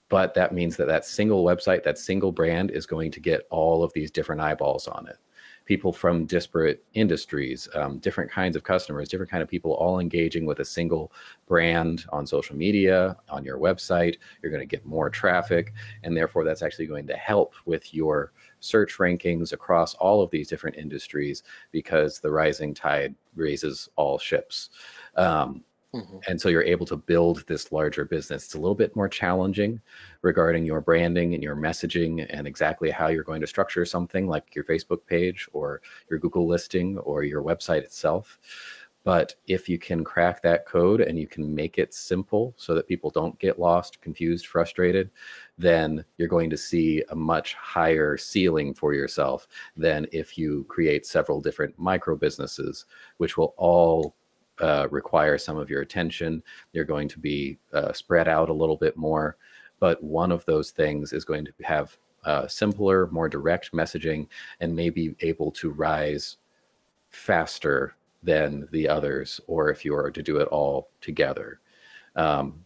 [0.08, 3.82] but that means that that single website that single brand is going to get all
[3.82, 5.16] of these different eyeballs on it.
[5.64, 10.44] People from disparate industries um, different kinds of customers different kind of people all engaging
[10.44, 11.12] with a single
[11.46, 14.16] brand on social media on your website.
[14.42, 18.32] You're going to get more traffic and therefore that's actually going to help with your
[18.60, 24.70] search rankings across all of these different industries because the rising tide raises all ships.
[25.16, 26.18] Um, Mm-hmm.
[26.26, 28.46] and so you're able to build this larger business.
[28.46, 29.80] It's a little bit more challenging
[30.22, 34.56] regarding your branding and your messaging and exactly how you're going to structure something like
[34.56, 38.40] your Facebook page or your Google listing or your website itself.
[39.04, 42.88] But if you can crack that code and you can make it simple so that
[42.88, 45.10] people don't get lost, confused, frustrated,
[45.58, 51.06] then you're going to see a much higher ceiling for yourself than if you create
[51.06, 52.86] several different micro businesses,
[53.18, 54.16] which will all
[54.60, 56.42] uh, require some of your attention.
[56.72, 59.36] You're going to be uh, spread out a little bit more,
[59.80, 64.26] but one of those things is going to have uh, simpler, more direct messaging,
[64.60, 66.38] and maybe able to rise
[67.10, 71.60] faster than the others, or if you are to do it all together.
[72.16, 72.64] Um,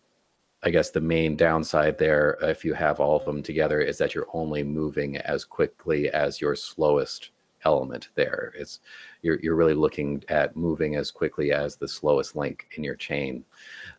[0.62, 4.14] I guess the main downside there, if you have all of them together, is that
[4.14, 7.31] you're only moving as quickly as your slowest
[7.64, 8.52] element there.
[8.56, 8.80] It's
[9.22, 13.44] you're you're really looking at moving as quickly as the slowest link in your chain.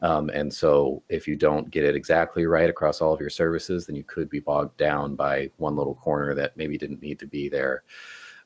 [0.01, 3.85] Um, and so if you don't get it exactly right across all of your services,
[3.85, 7.27] then you could be bogged down by one little corner that maybe didn't need to
[7.27, 7.83] be there.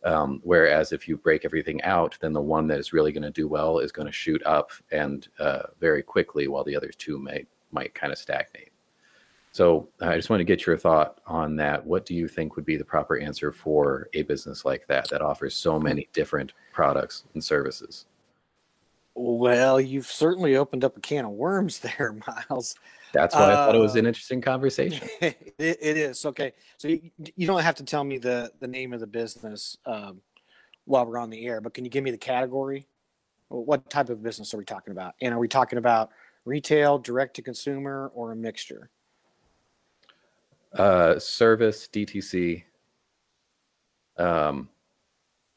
[0.03, 3.31] Um, whereas if you break everything out, then the one that is really going to
[3.31, 7.17] do well is going to shoot up and uh, very quickly, while the other two
[7.17, 8.72] may might kind of stagnate.
[9.53, 11.85] So I just want to get your thought on that.
[11.85, 15.21] What do you think would be the proper answer for a business like that that
[15.21, 18.07] offers so many different products and services?
[19.13, 22.73] Well, you've certainly opened up a can of worms there, Miles.
[23.13, 25.07] That's why uh, I thought it was an uh, interesting conversation.
[25.21, 26.53] it, it is okay.
[26.79, 30.19] So you, you don't have to tell me the the name of the business um,
[30.85, 32.87] while we're on the air, but can you give me the category?
[33.49, 35.13] What type of business are we talking about?
[35.21, 36.09] And are we talking about
[36.43, 38.89] retail, direct to consumer, or a mixture?
[40.77, 42.63] Uh, service, DTC.
[44.17, 44.69] Um,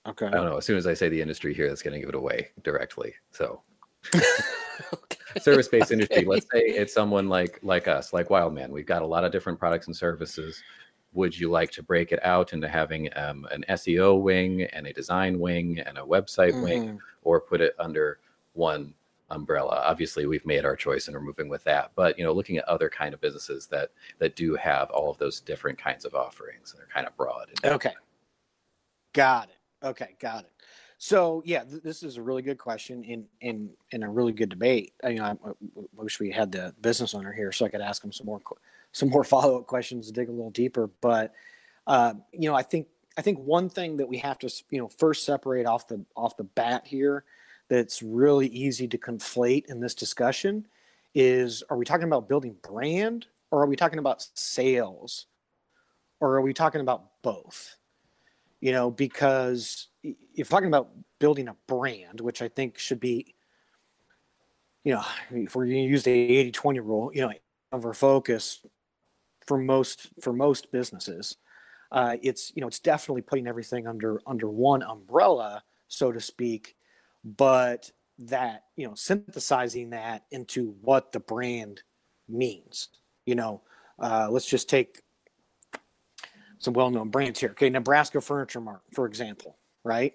[0.07, 0.26] okay.
[0.26, 0.59] I don't know.
[0.59, 3.14] As soon as I say the industry here, that's going to give it away directly.
[3.31, 3.62] So,
[4.14, 5.16] okay.
[5.40, 5.94] service-based okay.
[5.94, 6.24] industry.
[6.24, 8.70] Let's say it's someone like like us, like Wildman.
[8.70, 10.62] We've got a lot of different products and services.
[11.12, 14.92] Would you like to break it out into having um, an SEO wing and a
[14.92, 16.62] design wing and a website mm-hmm.
[16.62, 18.18] wing, or put it under
[18.52, 18.92] one
[19.30, 19.82] umbrella.
[19.84, 21.92] Obviously, we've made our choice and we're moving with that.
[21.94, 25.18] But you know, looking at other kind of businesses that that do have all of
[25.18, 27.48] those different kinds of offerings, and they're kind of broad.
[27.64, 27.94] Okay,
[29.12, 29.86] got it.
[29.86, 30.52] Okay, got it.
[30.98, 34.48] So yeah, th- this is a really good question in in in a really good
[34.48, 34.92] debate.
[35.04, 35.52] I, you know, I, I,
[35.94, 38.40] wish we had the business owner here so I could ask him some more
[38.92, 40.88] some more follow up questions to dig a little deeper.
[41.00, 41.34] But
[41.86, 42.86] uh, you know, I think
[43.18, 46.36] I think one thing that we have to you know first separate off the off
[46.36, 47.24] the bat here
[47.68, 50.66] that's really easy to conflate in this discussion
[51.14, 55.26] is are we talking about building brand or are we talking about sales?
[56.20, 57.76] Or are we talking about both?
[58.61, 63.35] You know because if talking about building a brand which i think should be
[64.85, 67.33] you know if we're going to use the 80-20 rule you know
[67.72, 68.64] of our focus
[69.46, 71.37] for most for most businesses
[71.92, 76.75] uh, it's you know it's definitely putting everything under under one umbrella so to speak
[77.26, 81.82] but that you know synthesizing that into what the brand
[82.28, 82.88] means
[83.26, 83.60] you know?
[83.98, 85.00] Uh, let's just take
[86.58, 87.50] some well-known brands here.
[87.50, 90.14] Okay nebraska furniture mart for example right?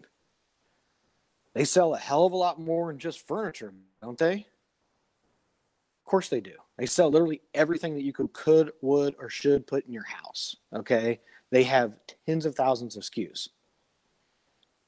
[1.53, 4.33] They sell a hell of a lot more than just furniture don't they?
[4.33, 6.55] Of course they do.
[6.77, 10.55] They sell literally everything that you could could would or should put in your house
[10.73, 11.19] okay?
[11.51, 13.49] They have tens of thousands of skus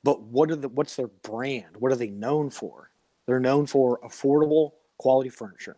[0.04, 1.78] but what are the what's their brand?
[1.78, 2.92] What are they known for?
[3.26, 5.78] They're known for affordable quality furniture,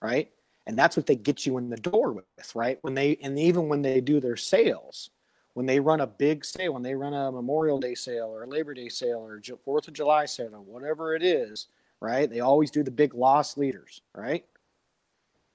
[0.00, 0.30] right?
[0.66, 2.78] And that's what they get you in the door with, right?
[2.82, 5.10] When they and even when they do their sales,
[5.54, 8.48] when they run a big sale, when they run a Memorial Day sale or a
[8.48, 11.66] Labor Day sale or Fourth of July sale or whatever it is,
[12.00, 12.30] right?
[12.30, 14.44] They always do the big loss leaders, right?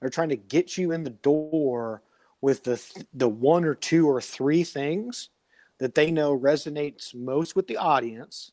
[0.00, 2.02] They're trying to get you in the door
[2.42, 2.82] with the
[3.14, 5.30] the one or two or three things
[5.80, 8.52] that they know resonates most with the audience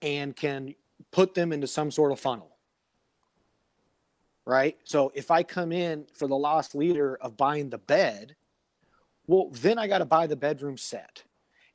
[0.00, 0.74] and can
[1.12, 2.56] put them into some sort of funnel.
[4.44, 4.76] Right?
[4.84, 8.34] So if I come in for the lost leader of buying the bed,
[9.28, 11.22] well, then I got to buy the bedroom set.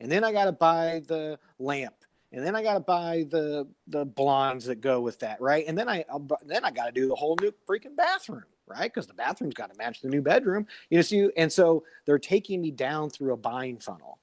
[0.01, 1.95] And then I got to buy the lamp.
[2.33, 5.63] And then I got to buy the the blinds that go with that, right?
[5.65, 8.93] And then I uh, then I got to do the whole new freaking bathroom right?
[8.93, 10.67] Because the bathroom's got to match the new bedroom.
[10.89, 14.19] You know, so you, and so they're taking me down through a buying funnel.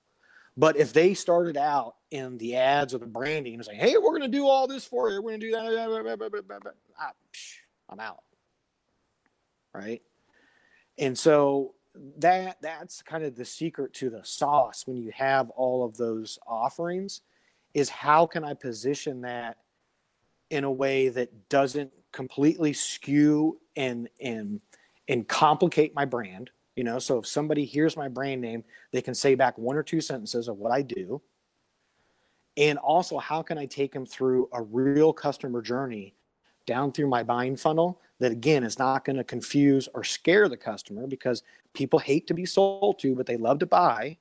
[0.57, 4.11] But if they started out in the ads or the branding and saying, "Hey, we're
[4.11, 5.17] going to do all this for you.
[5.21, 7.15] We're going to do that,"
[7.89, 8.23] I'm out,
[9.73, 10.03] right?
[10.99, 11.75] And so
[12.19, 16.39] that that's kind of the secret to the sauce when you have all of those
[16.47, 17.21] offerings
[17.73, 19.59] is how can I position that
[20.51, 24.61] in a way that doesn't completely skew and and
[25.09, 26.51] and complicate my brand.
[26.77, 29.83] You know, so if somebody hears my brand name, they can say back one or
[29.83, 31.21] two sentences of what I do.
[32.57, 36.15] And also, how can I take them through a real customer journey
[36.67, 40.57] down through my buying funnel that, again, is not going to confuse or scare the
[40.57, 41.43] customer because
[41.75, 44.17] people hate to be sold to, but they love to buy.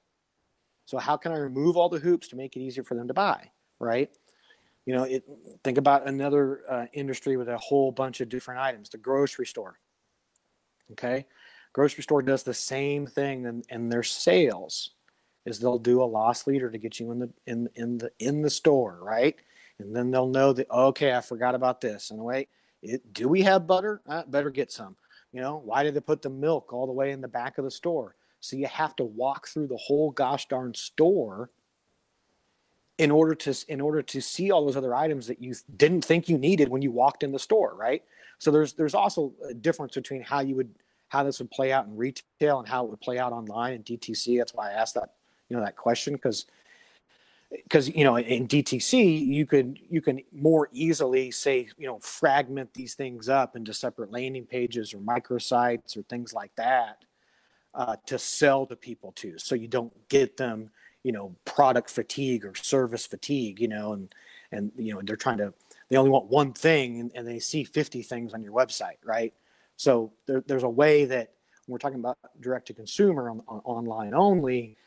[0.85, 3.13] So, how can I remove all the hoops to make it easier for them to
[3.13, 3.51] buy?
[3.79, 4.11] Right
[4.85, 5.23] you know it
[5.63, 9.79] think about another uh, industry with a whole bunch of different items the grocery store
[10.91, 11.25] okay
[11.73, 14.91] grocery store does the same thing and, in their sales
[15.45, 18.41] is they'll do a loss leader to get you in the in in the in
[18.41, 19.35] the store right
[19.79, 22.49] and then they'll know that okay i forgot about this and wait
[22.83, 24.01] it, do we have butter?
[24.07, 24.95] Uh, better get some.
[25.31, 27.63] You know, why did they put the milk all the way in the back of
[27.63, 28.15] the store?
[28.39, 31.49] So you have to walk through the whole gosh darn store
[32.97, 36.29] in order to in order to see all those other items that you didn't think
[36.29, 38.03] you needed when you walked in the store, right?
[38.37, 40.73] So there's there's also a difference between how you would
[41.07, 43.83] how this would play out in retail and how it would play out online in
[43.83, 44.37] DTC.
[44.37, 45.13] That's why I asked that
[45.49, 46.45] you know that question because
[47.51, 52.73] because you know in DTC you could you can more easily say you know fragment
[52.73, 57.05] these things up into separate landing pages or microsites or things like that
[57.73, 60.69] uh, to sell to people too, so you don't get them
[61.03, 64.13] you know product fatigue or service fatigue you know and
[64.51, 65.53] and you know they're trying to
[65.89, 69.33] they only want one thing and, and they see 50 things on your website right?
[69.75, 71.33] So there, there's a way that
[71.67, 74.77] we're talking about direct to consumer on, on, online only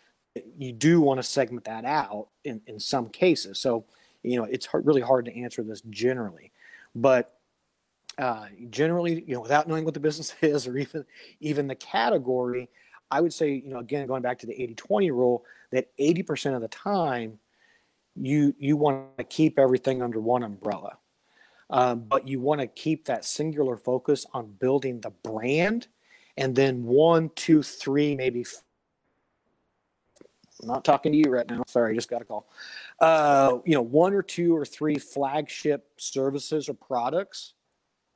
[0.58, 3.58] you do want to segment that out in, in some cases.
[3.58, 3.84] So
[4.22, 6.52] you know it's hard, really hard to answer this generally
[6.94, 7.38] but
[8.18, 11.04] uh, generally you know without knowing what the business is or even
[11.40, 12.68] even the category
[13.10, 16.54] I would say, you know, again, going back to the 80 20 rule, that 80%
[16.54, 17.38] of the time
[18.18, 20.98] you you want to keep everything under one umbrella.
[21.68, 25.88] Um, but you want to keep that singular focus on building the brand
[26.36, 28.42] and then one, two, three, maybe.
[28.42, 28.62] F-
[30.62, 31.62] I'm not talking to you right now.
[31.66, 32.48] Sorry, I just got a call.
[33.00, 37.54] Uh, you know, one or two or three flagship services or products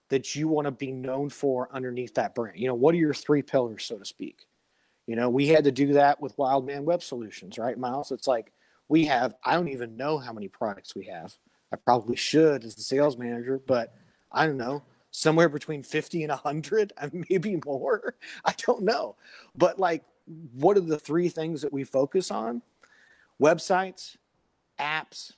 [0.09, 2.59] that you want to be known for underneath that brand.
[2.59, 4.47] You know, what are your three pillars, so to speak?
[5.11, 8.13] You know, we had to do that with Wildman Web Solutions, right, Miles?
[8.13, 8.53] It's like
[8.89, 11.37] we have, I don't even know how many products we have.
[11.73, 13.93] I probably should as the sales manager, but
[14.31, 16.93] I don't know, somewhere between 50 and 100,
[17.29, 18.15] maybe more.
[18.45, 19.17] I don't know.
[19.57, 20.05] But like,
[20.55, 22.63] what are the three things that we focus on?
[23.43, 24.17] Websites,
[24.79, 25.33] apps,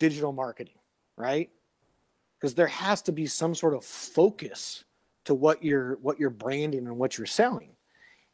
[0.00, 0.80] digital marketing,
[1.16, 1.48] right?
[2.40, 4.82] Because there has to be some sort of focus
[5.26, 7.76] to what you're what you're branding and what you're selling.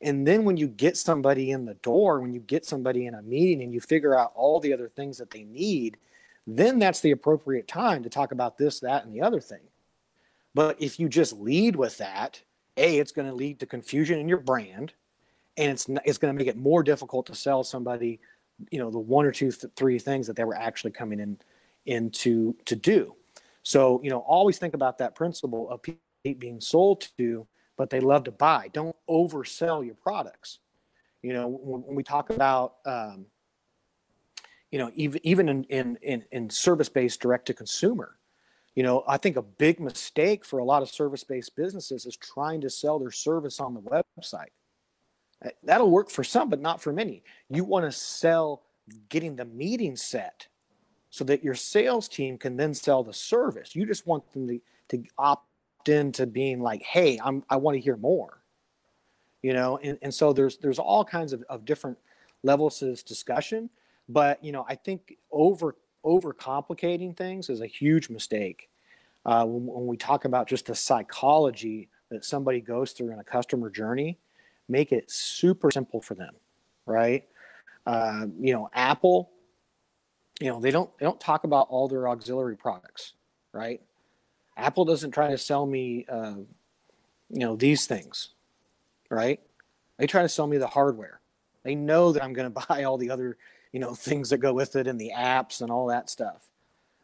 [0.00, 3.22] And then when you get somebody in the door, when you get somebody in a
[3.22, 5.96] meeting and you figure out all the other things that they need,
[6.46, 9.60] then that's the appropriate time to talk about this, that, and the other thing.
[10.54, 12.40] But if you just lead with that,
[12.76, 14.92] A, it's going to lead to confusion in your brand
[15.56, 18.20] and it's, it's going to make it more difficult to sell somebody,
[18.70, 21.36] you know, the one or two, th- three things that they were actually coming in
[21.84, 23.14] into to do.
[23.64, 25.80] So, you know, always think about that principle of
[26.22, 27.46] being sold to
[27.78, 28.68] but they love to buy.
[28.74, 30.58] Don't oversell your products.
[31.22, 33.26] You know, when, we talk about, um,
[34.70, 38.18] you know, even even in in in, in service based direct to consumer,
[38.74, 42.16] you know, I think a big mistake for a lot of service based businesses is
[42.16, 44.52] trying to sell their service on the website.
[45.44, 47.22] Uh, that'll work for some, but not for many.
[47.48, 48.62] You want to sell
[49.08, 50.48] getting the meeting set
[51.10, 53.74] so that your sales team can then sell the service.
[53.74, 54.60] You just want them to,
[54.90, 55.47] to opt
[55.86, 58.42] into being like, hey, I'm I want to hear more.
[59.42, 61.98] You know, and, and so there's there's all kinds of, of different
[62.42, 63.70] levels to this discussion.
[64.08, 68.68] But you know, I think over over complicating things is a huge mistake.
[69.26, 73.24] Uh, when, when we talk about just the psychology that somebody goes through in a
[73.24, 74.18] customer journey,
[74.68, 76.34] make it super simple for them,
[76.86, 77.24] right?
[77.86, 79.30] Uh, you know, Apple,
[80.40, 83.14] you know, they don't they don't talk about all their auxiliary products,
[83.52, 83.80] right?
[84.58, 86.34] Apple doesn't try to sell me, uh,
[87.30, 88.30] you know, these things,
[89.08, 89.40] right?
[89.96, 91.20] They try to sell me the hardware.
[91.62, 93.38] They know that I'm going to buy all the other,
[93.72, 96.50] you know, things that go with it and the apps and all that stuff.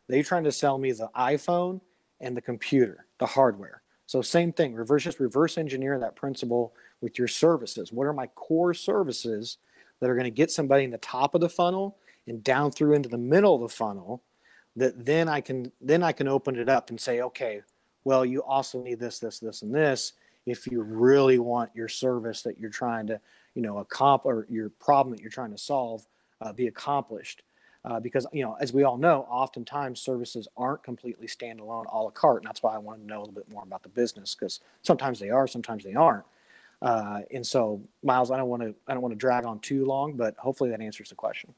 [0.08, 1.80] They're trying to sell me the iPhone
[2.20, 3.82] and the computer, the hardware.
[4.06, 7.92] So same thing, reverse just reverse engineer that principle with your services.
[7.92, 9.58] What are my core services
[10.00, 11.96] that are going to get somebody in the top of the funnel
[12.26, 14.22] and down through into the middle of the funnel
[14.76, 17.62] that then I can then I can open it up and say, okay,
[18.04, 20.12] well, you also need this, this, this, and this
[20.46, 23.18] if you really want your service that you're trying to,
[23.54, 26.06] you know, accomplish or your problem that you're trying to solve
[26.40, 27.42] uh, be accomplished.
[27.86, 32.08] Uh, because you know, as we all know, oftentimes services aren't completely standalone, a la
[32.08, 34.34] carte, and that's why I wanted to know a little bit more about the business
[34.34, 36.24] because sometimes they are, sometimes they aren't.
[36.80, 39.84] Uh, and so, Miles, I don't want to I don't want to drag on too
[39.84, 41.54] long, but hopefully that answers the question.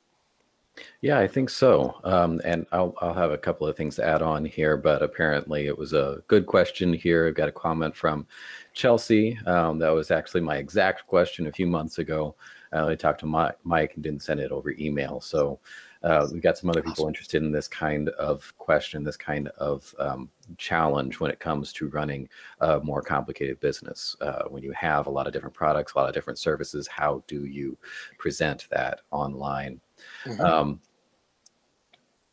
[1.00, 1.98] Yeah, I think so.
[2.04, 5.66] Um, and I'll, I'll have a couple of things to add on here, but apparently
[5.66, 7.26] it was a good question here.
[7.26, 8.26] I've got a comment from
[8.74, 9.38] Chelsea.
[9.46, 12.34] Um, that was actually my exact question a few months ago.
[12.72, 15.20] Uh, I talked to Mike, Mike and didn't send it over email.
[15.20, 15.60] So
[16.02, 19.94] uh, we got some other people interested in this kind of question, this kind of
[19.98, 22.28] um, challenge when it comes to running
[22.60, 24.14] a more complicated business.
[24.20, 27.22] Uh, when you have a lot of different products, a lot of different services, how
[27.26, 27.78] do you
[28.18, 29.80] present that online?
[30.24, 30.40] Mm-hmm.
[30.40, 30.80] Um,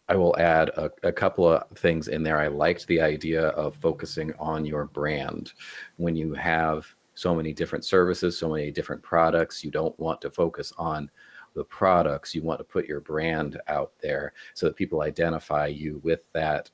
[0.10, 2.38] I will add a, a, couple of things in there.
[2.38, 5.54] I liked the idea of focusing on your brand.
[5.96, 6.86] When you have
[7.16, 11.10] so many different services, so many different products, you don't want to focus on
[11.56, 12.36] the products.
[12.36, 16.70] You want to put your brand out there so that people identify you with that.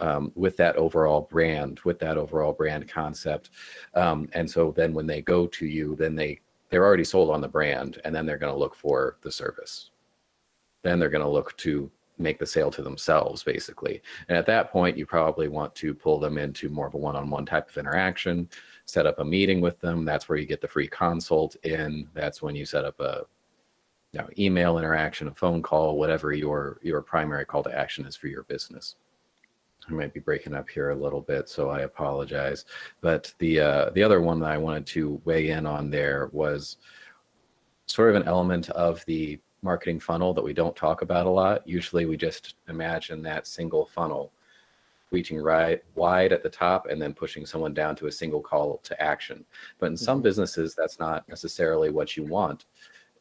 [0.00, 3.50] Um, with that overall brand, with that overall brand concept,
[3.94, 7.40] um, and so then when they go to you, then they they're already sold on
[7.40, 9.92] the brand, and then they're going to look for the service.
[10.84, 14.00] Then they're going to look to make the sale to themselves basically.
[14.28, 17.46] And at that point you probably want to pull them into more of a one-on-one
[17.46, 18.48] type of interaction
[18.84, 20.04] set up a meeting with them.
[20.04, 22.08] That's where you get the free consult in.
[22.14, 23.22] That's when you set up a
[24.12, 28.14] you know, email interaction a phone call whatever your your primary call to action is
[28.14, 28.94] for your business.
[29.88, 32.64] I might be breaking up here a little bit, so I apologize.
[33.00, 36.78] But the uh, the other one that I wanted to weigh in on there was
[37.86, 41.66] sort of an element of the marketing funnel that we don't talk about a lot.
[41.66, 44.30] Usually we just imagine that single funnel
[45.10, 48.80] reaching right wide at the top and then pushing someone down to a single call
[48.82, 49.44] to action.
[49.78, 50.24] But in some mm-hmm.
[50.24, 52.66] businesses, that's not necessarily what you want.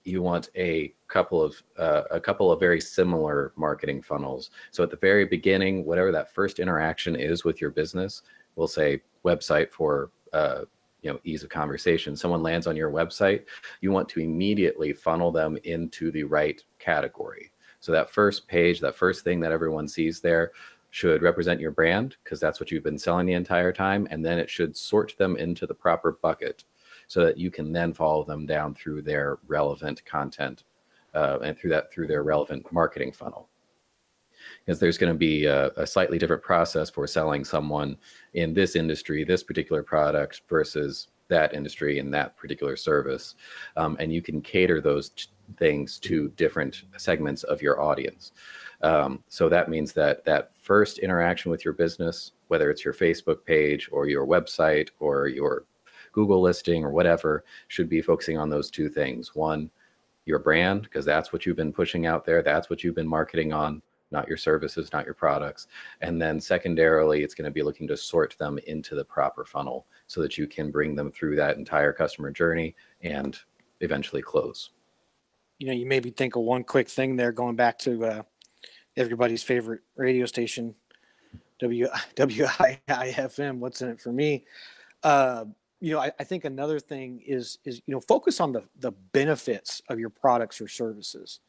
[0.04, 4.50] You want a couple of uh, a couple of very similar marketing funnels.
[4.72, 8.24] So at the very beginning, whatever that first interaction is with your business,
[8.56, 10.64] we'll say website for uh,
[11.04, 12.16] you know ease of conversation.
[12.16, 13.46] Someone lands on your website
[13.82, 17.52] you want to immediately funnel them into the right category.
[17.80, 20.52] So that first page that first thing that everyone sees there
[20.90, 24.38] should represent your brand because that's what you've been selling the entire time and then
[24.38, 26.64] it should sort them into the proper bucket
[27.08, 30.64] so that you can then follow them down through their relevant content
[31.16, 33.50] uh, and through that through their relevant marketing funnel
[34.66, 37.98] because there's going to be a, a, slightly different process for selling someone
[38.34, 43.36] in this industry, this particular product versus that industry and that particular service.
[43.76, 45.26] Um, and you can cater those t-
[45.58, 48.32] things to different segments of your audience.
[48.82, 53.46] Um, so that means that that first interaction with your business, whether it's your Facebook
[53.46, 55.66] page or your website or your
[56.12, 59.34] Google listing or whatever, should be focusing on those two things.
[59.36, 59.70] One,
[60.26, 63.52] your brand, because that's what you've been pushing out there, that's what you've been marketing
[63.52, 63.82] on
[64.14, 65.68] not your services, not your products.
[66.02, 69.88] And then secondarily, it's going to be looking to sort them into the proper funnel
[70.08, 73.38] so that you can bring them through that entire customer journey and
[73.82, 74.70] eventually close.
[75.58, 78.22] You know, you maybe think of one quick thing there, going back to uh,
[78.96, 80.76] everybody's favorite radio station,
[81.60, 83.58] W WIIFM.
[83.58, 84.46] What's in it for me?
[85.02, 85.46] Uh,
[85.80, 88.94] you know, I, I, think another thing is is you know focus on the the
[89.12, 91.42] benefits of your products or services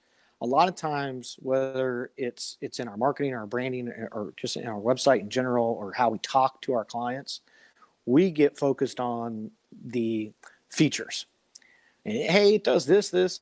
[0.44, 4.56] a lot of times whether it's it's in our marketing our branding eh, or just
[4.56, 7.40] in our website in general or how we talk to our clients
[8.04, 9.50] we get focused on
[9.86, 10.30] the
[10.68, 11.24] features.
[12.04, 13.40] And hey it does this this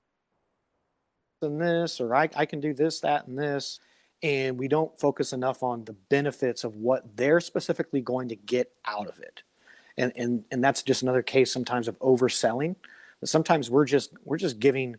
[1.40, 3.80] and this or I, I can do this that and this
[4.22, 8.70] and we don't focus enough on the benefits of what they're specifically going to get
[8.86, 9.42] out of it.
[9.98, 12.76] And and and that's just another case sometimes of overselling.
[13.24, 14.96] Sometimes we're just we're just giving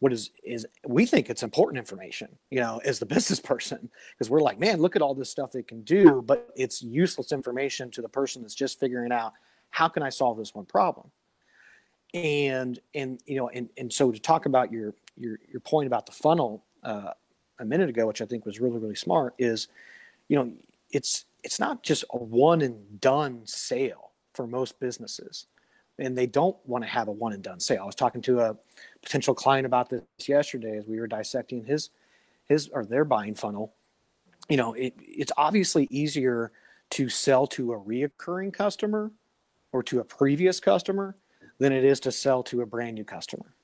[0.00, 4.28] what is is we think it's important information you know as the business person because
[4.28, 7.90] we're like man look at all this stuff they can do but it's useless information
[7.90, 9.32] to the person that's just figuring out
[9.70, 11.10] how can i solve this one problem?
[12.12, 16.06] And and you know and and so to talk about your your your point about
[16.06, 17.12] the funnel uh,
[17.60, 19.68] a minute ago which i think was really really smart is
[20.26, 20.52] you know
[20.90, 25.46] it's it's not just a one and done sale for most businesses
[26.00, 27.82] and they don't want to have a one and done sale.
[27.82, 28.56] I was talking to a
[29.02, 31.90] potential client about this yesterday as we were dissecting his
[32.48, 33.74] his or their buying funnel.
[34.48, 36.50] You know, it, it's obviously easier
[36.90, 39.12] to sell to a reoccurring customer
[39.72, 41.16] or to a previous customer
[41.58, 43.54] than it is to sell to a brand new customer.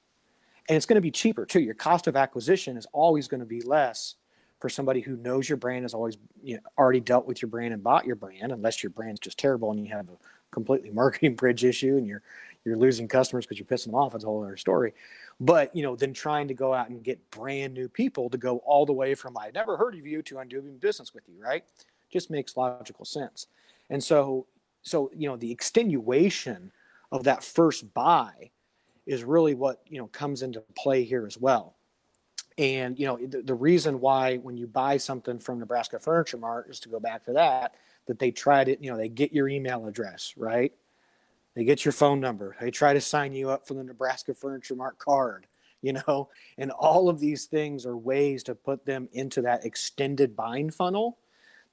[0.68, 1.60] And it's going to be cheaper too.
[1.60, 4.14] Your cost of acquisition is always going to be less
[4.60, 7.74] for somebody who knows your brand has always you know, already dealt with your brand
[7.74, 10.16] and bought your brand, unless your brand's just terrible and you have a
[10.56, 12.22] completely marketing bridge issue and you're
[12.64, 14.12] you're losing customers because you're pissing them off.
[14.16, 14.92] It's a whole other story.
[15.38, 18.56] But you know, then trying to go out and get brand new people to go
[18.58, 21.40] all the way from I never heard of you to I'm doing business with you,
[21.40, 21.62] right?
[22.10, 23.46] Just makes logical sense.
[23.90, 24.46] And so
[24.82, 26.72] so you know the extenuation
[27.12, 28.50] of that first buy
[29.04, 31.76] is really what you know comes into play here as well.
[32.58, 36.68] And you know the, the reason why when you buy something from Nebraska Furniture Mart
[36.70, 37.74] is to go back to that
[38.06, 40.72] that they try to, you know, they get your email address, right?
[41.54, 42.56] They get your phone number.
[42.60, 45.46] They try to sign you up for the Nebraska Furniture Mart card,
[45.82, 46.28] you know,
[46.58, 51.18] and all of these things are ways to put them into that extended buying funnel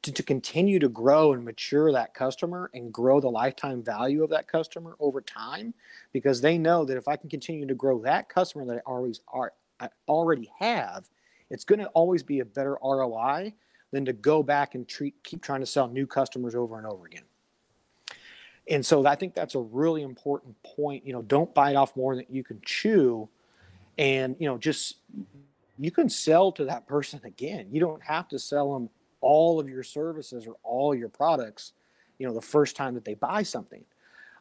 [0.03, 4.29] to, to continue to grow and mature that customer and grow the lifetime value of
[4.29, 5.73] that customer over time
[6.11, 9.21] because they know that if I can continue to grow that customer that I always
[9.29, 11.09] are I already have
[11.49, 13.53] it's going to always be a better ROI
[13.93, 17.05] than to go back and treat, keep trying to sell new customers over and over
[17.05, 17.21] again.
[18.67, 21.05] And so I think that's a really important point.
[21.05, 23.29] You know, don't bite off more than you can chew.
[23.99, 24.97] And, you know, just
[25.77, 27.67] you can sell to that person again.
[27.71, 28.89] You don't have to sell them
[29.21, 31.73] all of your services or all your products,
[32.17, 33.83] you know, the first time that they buy something.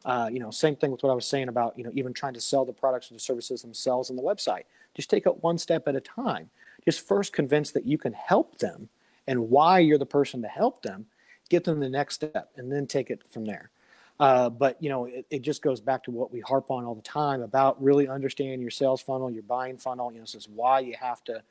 [0.03, 2.33] Uh, you know, same thing with what I was saying about, you know, even trying
[2.33, 4.63] to sell the products or the services themselves on the website.
[4.95, 6.49] Just take it one step at a time.
[6.85, 8.89] Just first convince that you can help them
[9.27, 11.05] and why you're the person to help them,
[11.49, 13.69] get them the next step, and then take it from there.
[14.19, 16.93] Uh, but you know, it, it, just goes back to what we harp on all
[16.93, 20.11] the time about really understanding your sales funnel, your buying funnel.
[20.11, 21.41] You know, this is why you have to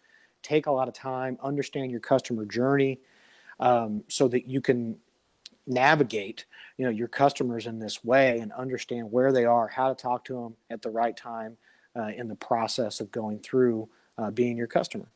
[0.43, 3.01] take a lot of time, understand your customer journey,
[3.59, 4.97] um, so that you can
[5.67, 6.45] navigate,
[6.77, 10.25] you know, your customers in this way and understand where they are, how to talk
[10.25, 11.57] to them at the right time
[11.97, 15.09] uh, in the process of going through uh, being your customer.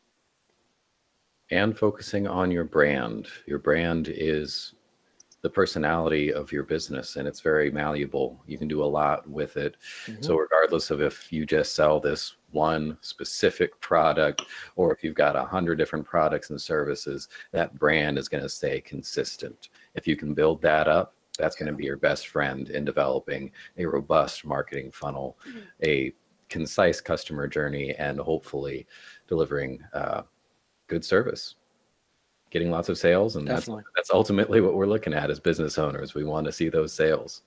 [1.50, 3.28] And focusing on your brand.
[3.46, 4.74] Your brand is
[5.42, 8.42] the personality of your business and it's very malleable.
[8.46, 9.76] You can do a lot with it.
[10.06, 10.22] Mm-hmm.
[10.22, 14.42] So, regardless of if you just sell this one specific product
[14.74, 18.48] or if you've got a hundred different products and services, that brand is going to
[18.48, 19.68] stay consistent.
[19.94, 23.52] If you can build that up, that's going to be your best friend in developing
[23.78, 25.60] a robust marketing funnel, mm-hmm.
[25.84, 26.12] a
[26.48, 28.86] concise customer journey, and hopefully
[29.28, 30.22] delivering uh,
[30.86, 31.56] good service
[32.50, 36.14] getting lots of sales and that's that's ultimately what we're looking at as business owners.
[36.14, 37.42] We want to see those sales.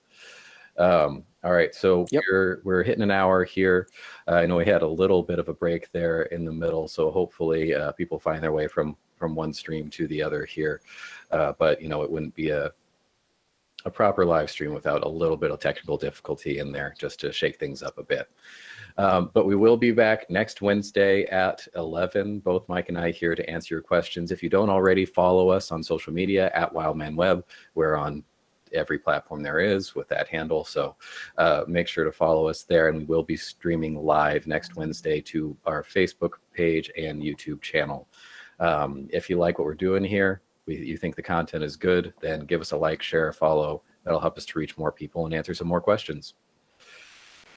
[0.77, 2.23] Um, all right so yep.
[2.29, 3.87] we're we're hitting an hour here.
[4.27, 6.87] Uh, i know we had a little bit of a break there in the middle
[6.87, 10.81] so hopefully uh, people find their way from from one stream to the other here.
[11.31, 12.71] Uh, but you know it wouldn't be a
[13.85, 17.31] a proper live stream without a little bit of technical difficulty in there just to
[17.31, 18.29] shake things up a bit
[18.99, 22.39] um, but we will be back next Wednesday at 11.
[22.39, 24.29] Both Mike and I here to answer your questions.
[24.29, 27.15] If you don't already follow us on social media at Wildman
[27.75, 28.25] we're on
[28.73, 30.65] every platform there is with that handle.
[30.65, 30.97] So
[31.37, 32.89] uh, make sure to follow us there.
[32.89, 38.07] And we will be streaming live next Wednesday to our Facebook page and YouTube channel.
[38.59, 42.13] Um, if you like what we're doing here, we, you think the content is good,
[42.21, 43.81] then give us a like, share, follow.
[44.03, 46.35] That'll help us to reach more people and answer some more questions.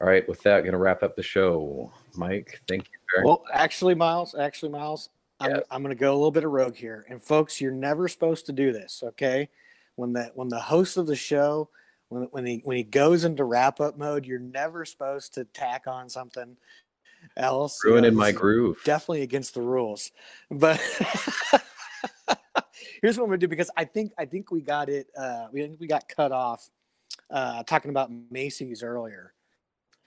[0.00, 1.92] All right, with that, going to wrap up the show.
[2.16, 6.16] Mike, thank you very Well, actually, Miles, actually, Miles, I'm, I'm going to go a
[6.16, 7.04] little bit of rogue here.
[7.10, 9.50] And folks, you're never supposed to do this, okay?
[9.96, 11.68] When the when the host of the show,
[12.08, 15.86] when when he when he goes into wrap up mode, you're never supposed to tack
[15.86, 16.56] on something
[17.36, 17.78] else.
[17.84, 18.78] Ruining you know, my groove.
[18.84, 20.10] Definitely against the rules.
[20.50, 20.80] But
[23.02, 25.08] here's what I'm gonna do because I think I think we got it.
[25.16, 26.70] Uh, we we got cut off
[27.30, 29.34] uh, talking about Macy's earlier.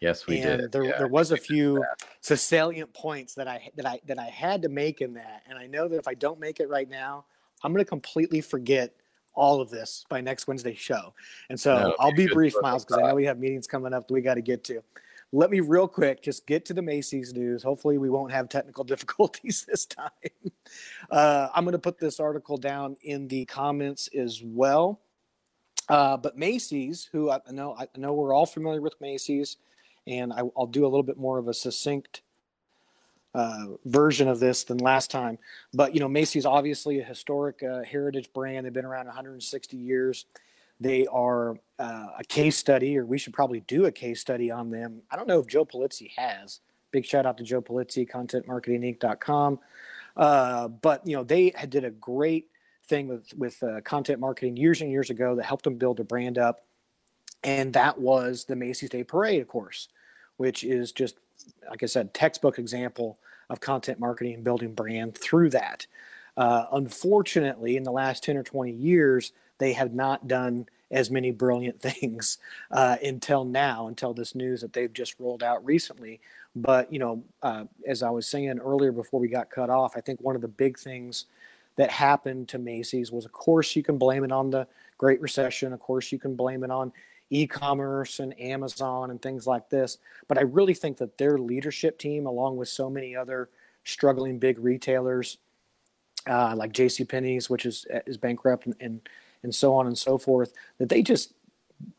[0.02, 0.72] Yes, we and did.
[0.72, 1.84] There, yeah, there was a few
[2.22, 5.68] salient points that I that I that I had to make in that, and I
[5.68, 7.26] know that if I don't make it right now,
[7.64, 8.94] I'm going to completely forget
[9.34, 11.14] all of this by next Wednesday's show.
[11.50, 14.08] And so no, I'll be brief, Miles, because I know we have meetings coming up
[14.08, 14.82] that we got to get to.
[15.32, 17.64] Let me real quick just get to the Macy's news.
[17.64, 20.10] Hopefully, we won't have technical difficulties this time.
[21.10, 25.02] Uh, I'm going to put this article down in the comments as well.
[25.88, 29.58] Uh, but Macy's, who I know, I know we're all familiar with Macy's
[30.08, 32.22] and I, will do a little bit more of a succinct
[33.34, 35.38] uh, version of this than last time.
[35.74, 38.66] But you know, Macy's obviously a historic uh, heritage brand.
[38.66, 40.26] They've been around 160 years.
[40.80, 44.70] They are uh, a case study, or we should probably do a case study on
[44.70, 45.02] them.
[45.10, 46.60] I don't know if Joe Pulizzi has.
[46.92, 49.60] Big shout out to Joe Pulizzi, ContentMarketingInc.com.
[50.18, 52.48] Uh, but you know, they had did a great
[52.88, 56.06] thing with with uh, content marketing years and years ago that helped them build their
[56.06, 56.62] brand up
[57.46, 59.88] and that was the Macy's Day Parade, of course,
[60.38, 61.16] which is just
[61.70, 63.20] like I said, textbook example
[63.50, 65.86] of content marketing and building brand through that.
[66.36, 71.32] Uh, unfortunately, in the last 10 or 20 years, they have not done as many
[71.32, 72.38] brilliant things
[72.72, 76.20] uh, until now, until this news that they've just rolled out recently.
[76.56, 80.02] But, you know, uh, as I was saying earlier before we got cut off, I
[80.02, 81.26] think one of the big things
[81.76, 84.66] that happened to Macy's was, of course, you can blame it on the
[84.98, 85.74] Great Recession.
[85.74, 86.94] Of course, you can blame it on
[87.30, 89.98] e-commerce and Amazon and things like this.
[90.30, 93.50] But I really think that their leadership team, along with so many other
[93.84, 95.38] struggling big retailers
[96.28, 97.04] uh, like J.C.
[97.06, 99.10] Penney's, which is is bankrupt, and, and
[99.46, 101.34] and so on and so forth, that they just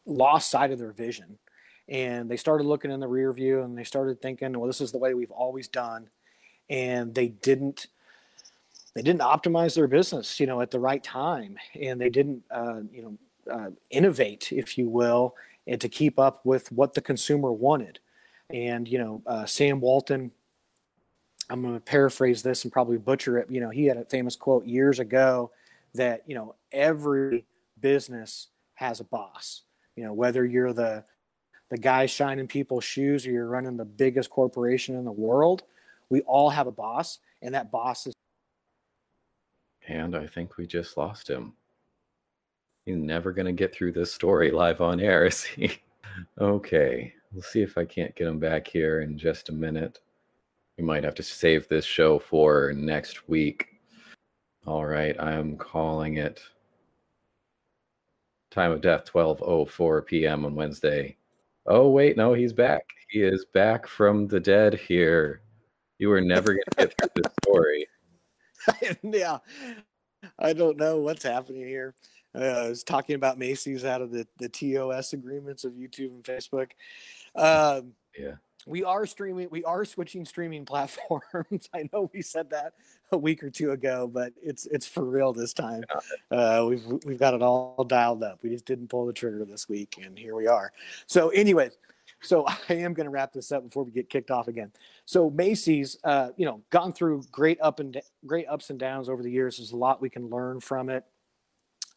[0.05, 1.39] lost sight of their vision,
[1.89, 4.93] and they started looking in the rear view, and they started thinking, well, this is
[4.93, 6.11] the way we've always done,
[6.69, 7.87] and they didn't
[8.95, 12.81] they didn't optimize their business, you know, at the right time, and they didn't, uh,
[12.91, 15.35] you know, uh, innovate, if you will,
[15.67, 17.99] and to keep up with what the consumer wanted.
[18.51, 20.31] And you know, uh, Sam Walton
[21.49, 23.51] I'm going to paraphrase this and probably butcher it.
[23.51, 25.51] You know, he had a famous quote years ago
[25.97, 27.45] that, you know, every
[27.81, 29.63] business has a boss.
[29.97, 31.05] You know, whether you're the
[31.69, 35.65] the guy shining people's shoes or you're running the biggest corporation in the world,
[36.11, 38.15] we all have a boss and that boss is
[39.89, 41.53] and I think we just lost him.
[42.85, 45.79] He's never going to get through this story live on air, is he?
[46.41, 50.01] okay, we'll see if I can't get him back here in just a minute.
[50.77, 53.76] We might have to save this show for next week.
[54.67, 56.43] All right, I'm calling it
[58.51, 60.45] time of death 12:04 p.m.
[60.45, 61.17] on Wednesday.
[61.67, 62.83] Oh wait, no, he's back.
[63.09, 65.43] He is back from the dead here.
[65.99, 67.87] You were never going to get through this story.
[69.03, 69.39] yeah,
[70.39, 71.95] I don't know what's happening here.
[72.35, 76.25] Uh, I was talking about Macy's out of the the TOS agreements of YouTube and
[76.25, 76.71] Facebook.
[77.37, 78.35] Um, yeah
[78.67, 82.75] we are streaming we are switching streaming platforms i know we said that
[83.13, 85.83] a week or two ago but it's it's for real this time.
[86.31, 88.43] Uh, we've we've got it all dialed up.
[88.43, 90.73] We just didn't pull the trigger this week and here we are.
[91.07, 91.71] So anyway
[92.23, 94.73] so i am going to wrap this up before we get kicked off again.
[95.05, 99.23] So macy's uh, you know gone through great up and great ups and downs over
[99.23, 99.59] the years.
[99.59, 101.05] There's a lot we can learn from it.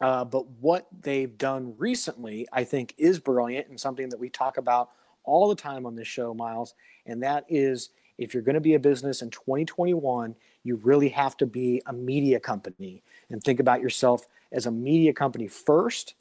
[0.00, 4.56] Uh, but what they've done recently i think is brilliant and something that we talk
[4.56, 4.92] about
[5.24, 6.74] all the time on this show, Miles,
[7.06, 7.90] and that is
[8.20, 11.92] if you're going to be a business in 2021, you really have to be a
[11.92, 16.14] media company and think about yourself as a media company first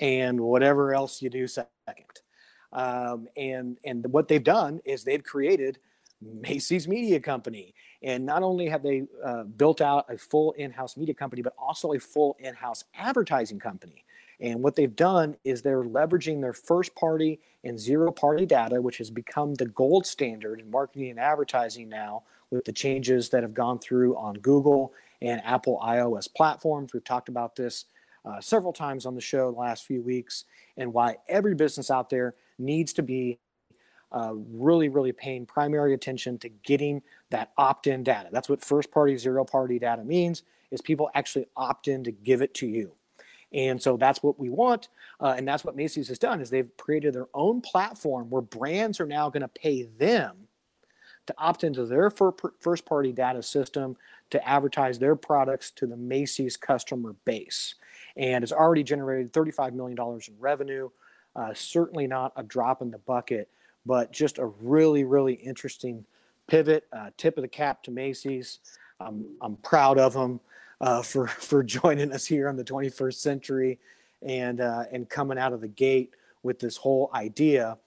[0.00, 1.68] and whatever else you do second.
[2.72, 5.78] Um, and and what they've done is they've created
[6.22, 11.14] Macy's Media Company, and not only have they uh, built out a full in-house media
[11.14, 14.06] company, but also a full in-house advertising company.
[14.42, 18.98] And what they've done is they're leveraging their first party and zero party data, which
[18.98, 23.54] has become the gold standard in marketing and advertising now with the changes that have
[23.54, 26.92] gone through on Google and Apple iOS platforms.
[26.92, 27.84] We've talked about this
[28.24, 30.44] uh, several times on the show the last few weeks
[30.76, 33.38] and why every business out there needs to be
[34.10, 38.28] uh, really, really paying primary attention to getting that opt-in data.
[38.32, 42.42] That's what first party, zero party data means is people actually opt in to give
[42.42, 42.92] it to you.
[43.52, 44.88] And so that's what we want.
[45.20, 49.00] Uh, and that's what Macy's has done is they've created their own platform where brands
[49.00, 50.48] are now going to pay them
[51.26, 53.96] to opt into their first party data system
[54.30, 57.76] to advertise their products to the Macy's customer base.
[58.16, 60.90] And it's already generated $35 million in revenue.
[61.36, 63.48] Uh, certainly not a drop in the bucket,
[63.86, 66.04] but just a really, really interesting
[66.46, 68.58] pivot, uh, tip of the cap to Macy's.
[68.98, 70.40] I'm, I'm proud of them
[70.82, 73.78] uh, for for joining us here on the 21st century
[74.20, 77.78] and uh, and coming out of the gate with this whole idea.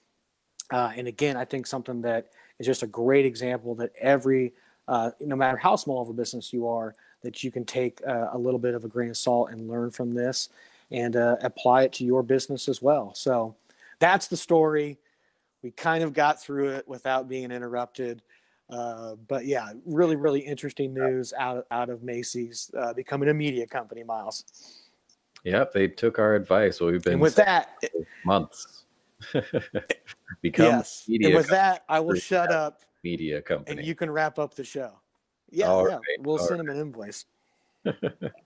[0.72, 4.54] Uh, and again, I think something that is just a great example that every
[4.88, 8.30] uh, no matter how small of a business you are, that you can take uh,
[8.34, 10.50] a little bit of a grain of salt and learn from this
[10.92, 13.14] and uh, apply it to your business as well.
[13.16, 13.56] So
[14.00, 15.00] that's the story.
[15.64, 18.22] We kind of got through it without being interrupted.
[18.70, 23.68] Uh, but yeah, really, really interesting news out out of Macy's uh, becoming a media
[23.68, 24.04] company.
[24.04, 24.44] Miles.
[25.44, 26.82] Yep, they took our advice.
[26.82, 27.80] Well, we've been and with that
[28.26, 28.86] months.
[30.42, 31.06] Become yes.
[31.08, 31.28] media.
[31.28, 32.82] And with that, I will shut up.
[33.04, 33.78] Media company.
[33.78, 34.92] And you can wrap up the show.
[35.52, 35.96] Yeah, All yeah.
[35.96, 36.02] Right.
[36.22, 36.68] We'll All send right.
[36.68, 37.26] them an invoice.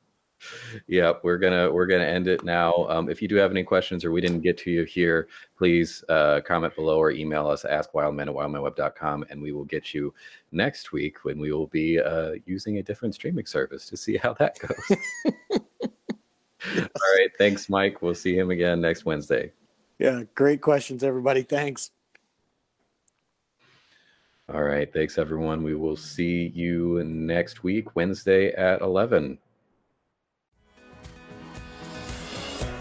[0.88, 2.74] yep we're gonna we're gonna end it now.
[2.90, 5.28] Um, if you do have any questions or we didn't get to you here
[5.58, 9.94] please uh, comment below or email us ask wildman at wildmanweb.com and we will get
[9.94, 10.14] you
[10.52, 14.34] next week when we will be uh, using a different streaming service to see how
[14.34, 14.98] that goes.
[16.78, 18.02] All right thanks mike.
[18.02, 19.52] We'll see him again next wednesday.
[19.98, 21.42] Yeah great questions everybody.
[21.44, 21.92] Thanks.
[24.54, 25.64] All right thanks everyone.
[25.64, 29.38] We will see you next week wednesday at 11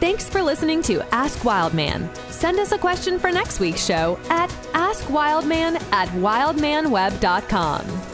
[0.00, 2.08] Thanks for listening to Ask Wildman.
[2.28, 8.07] Send us a question for next week's show at askwildman at wildmanweb.com.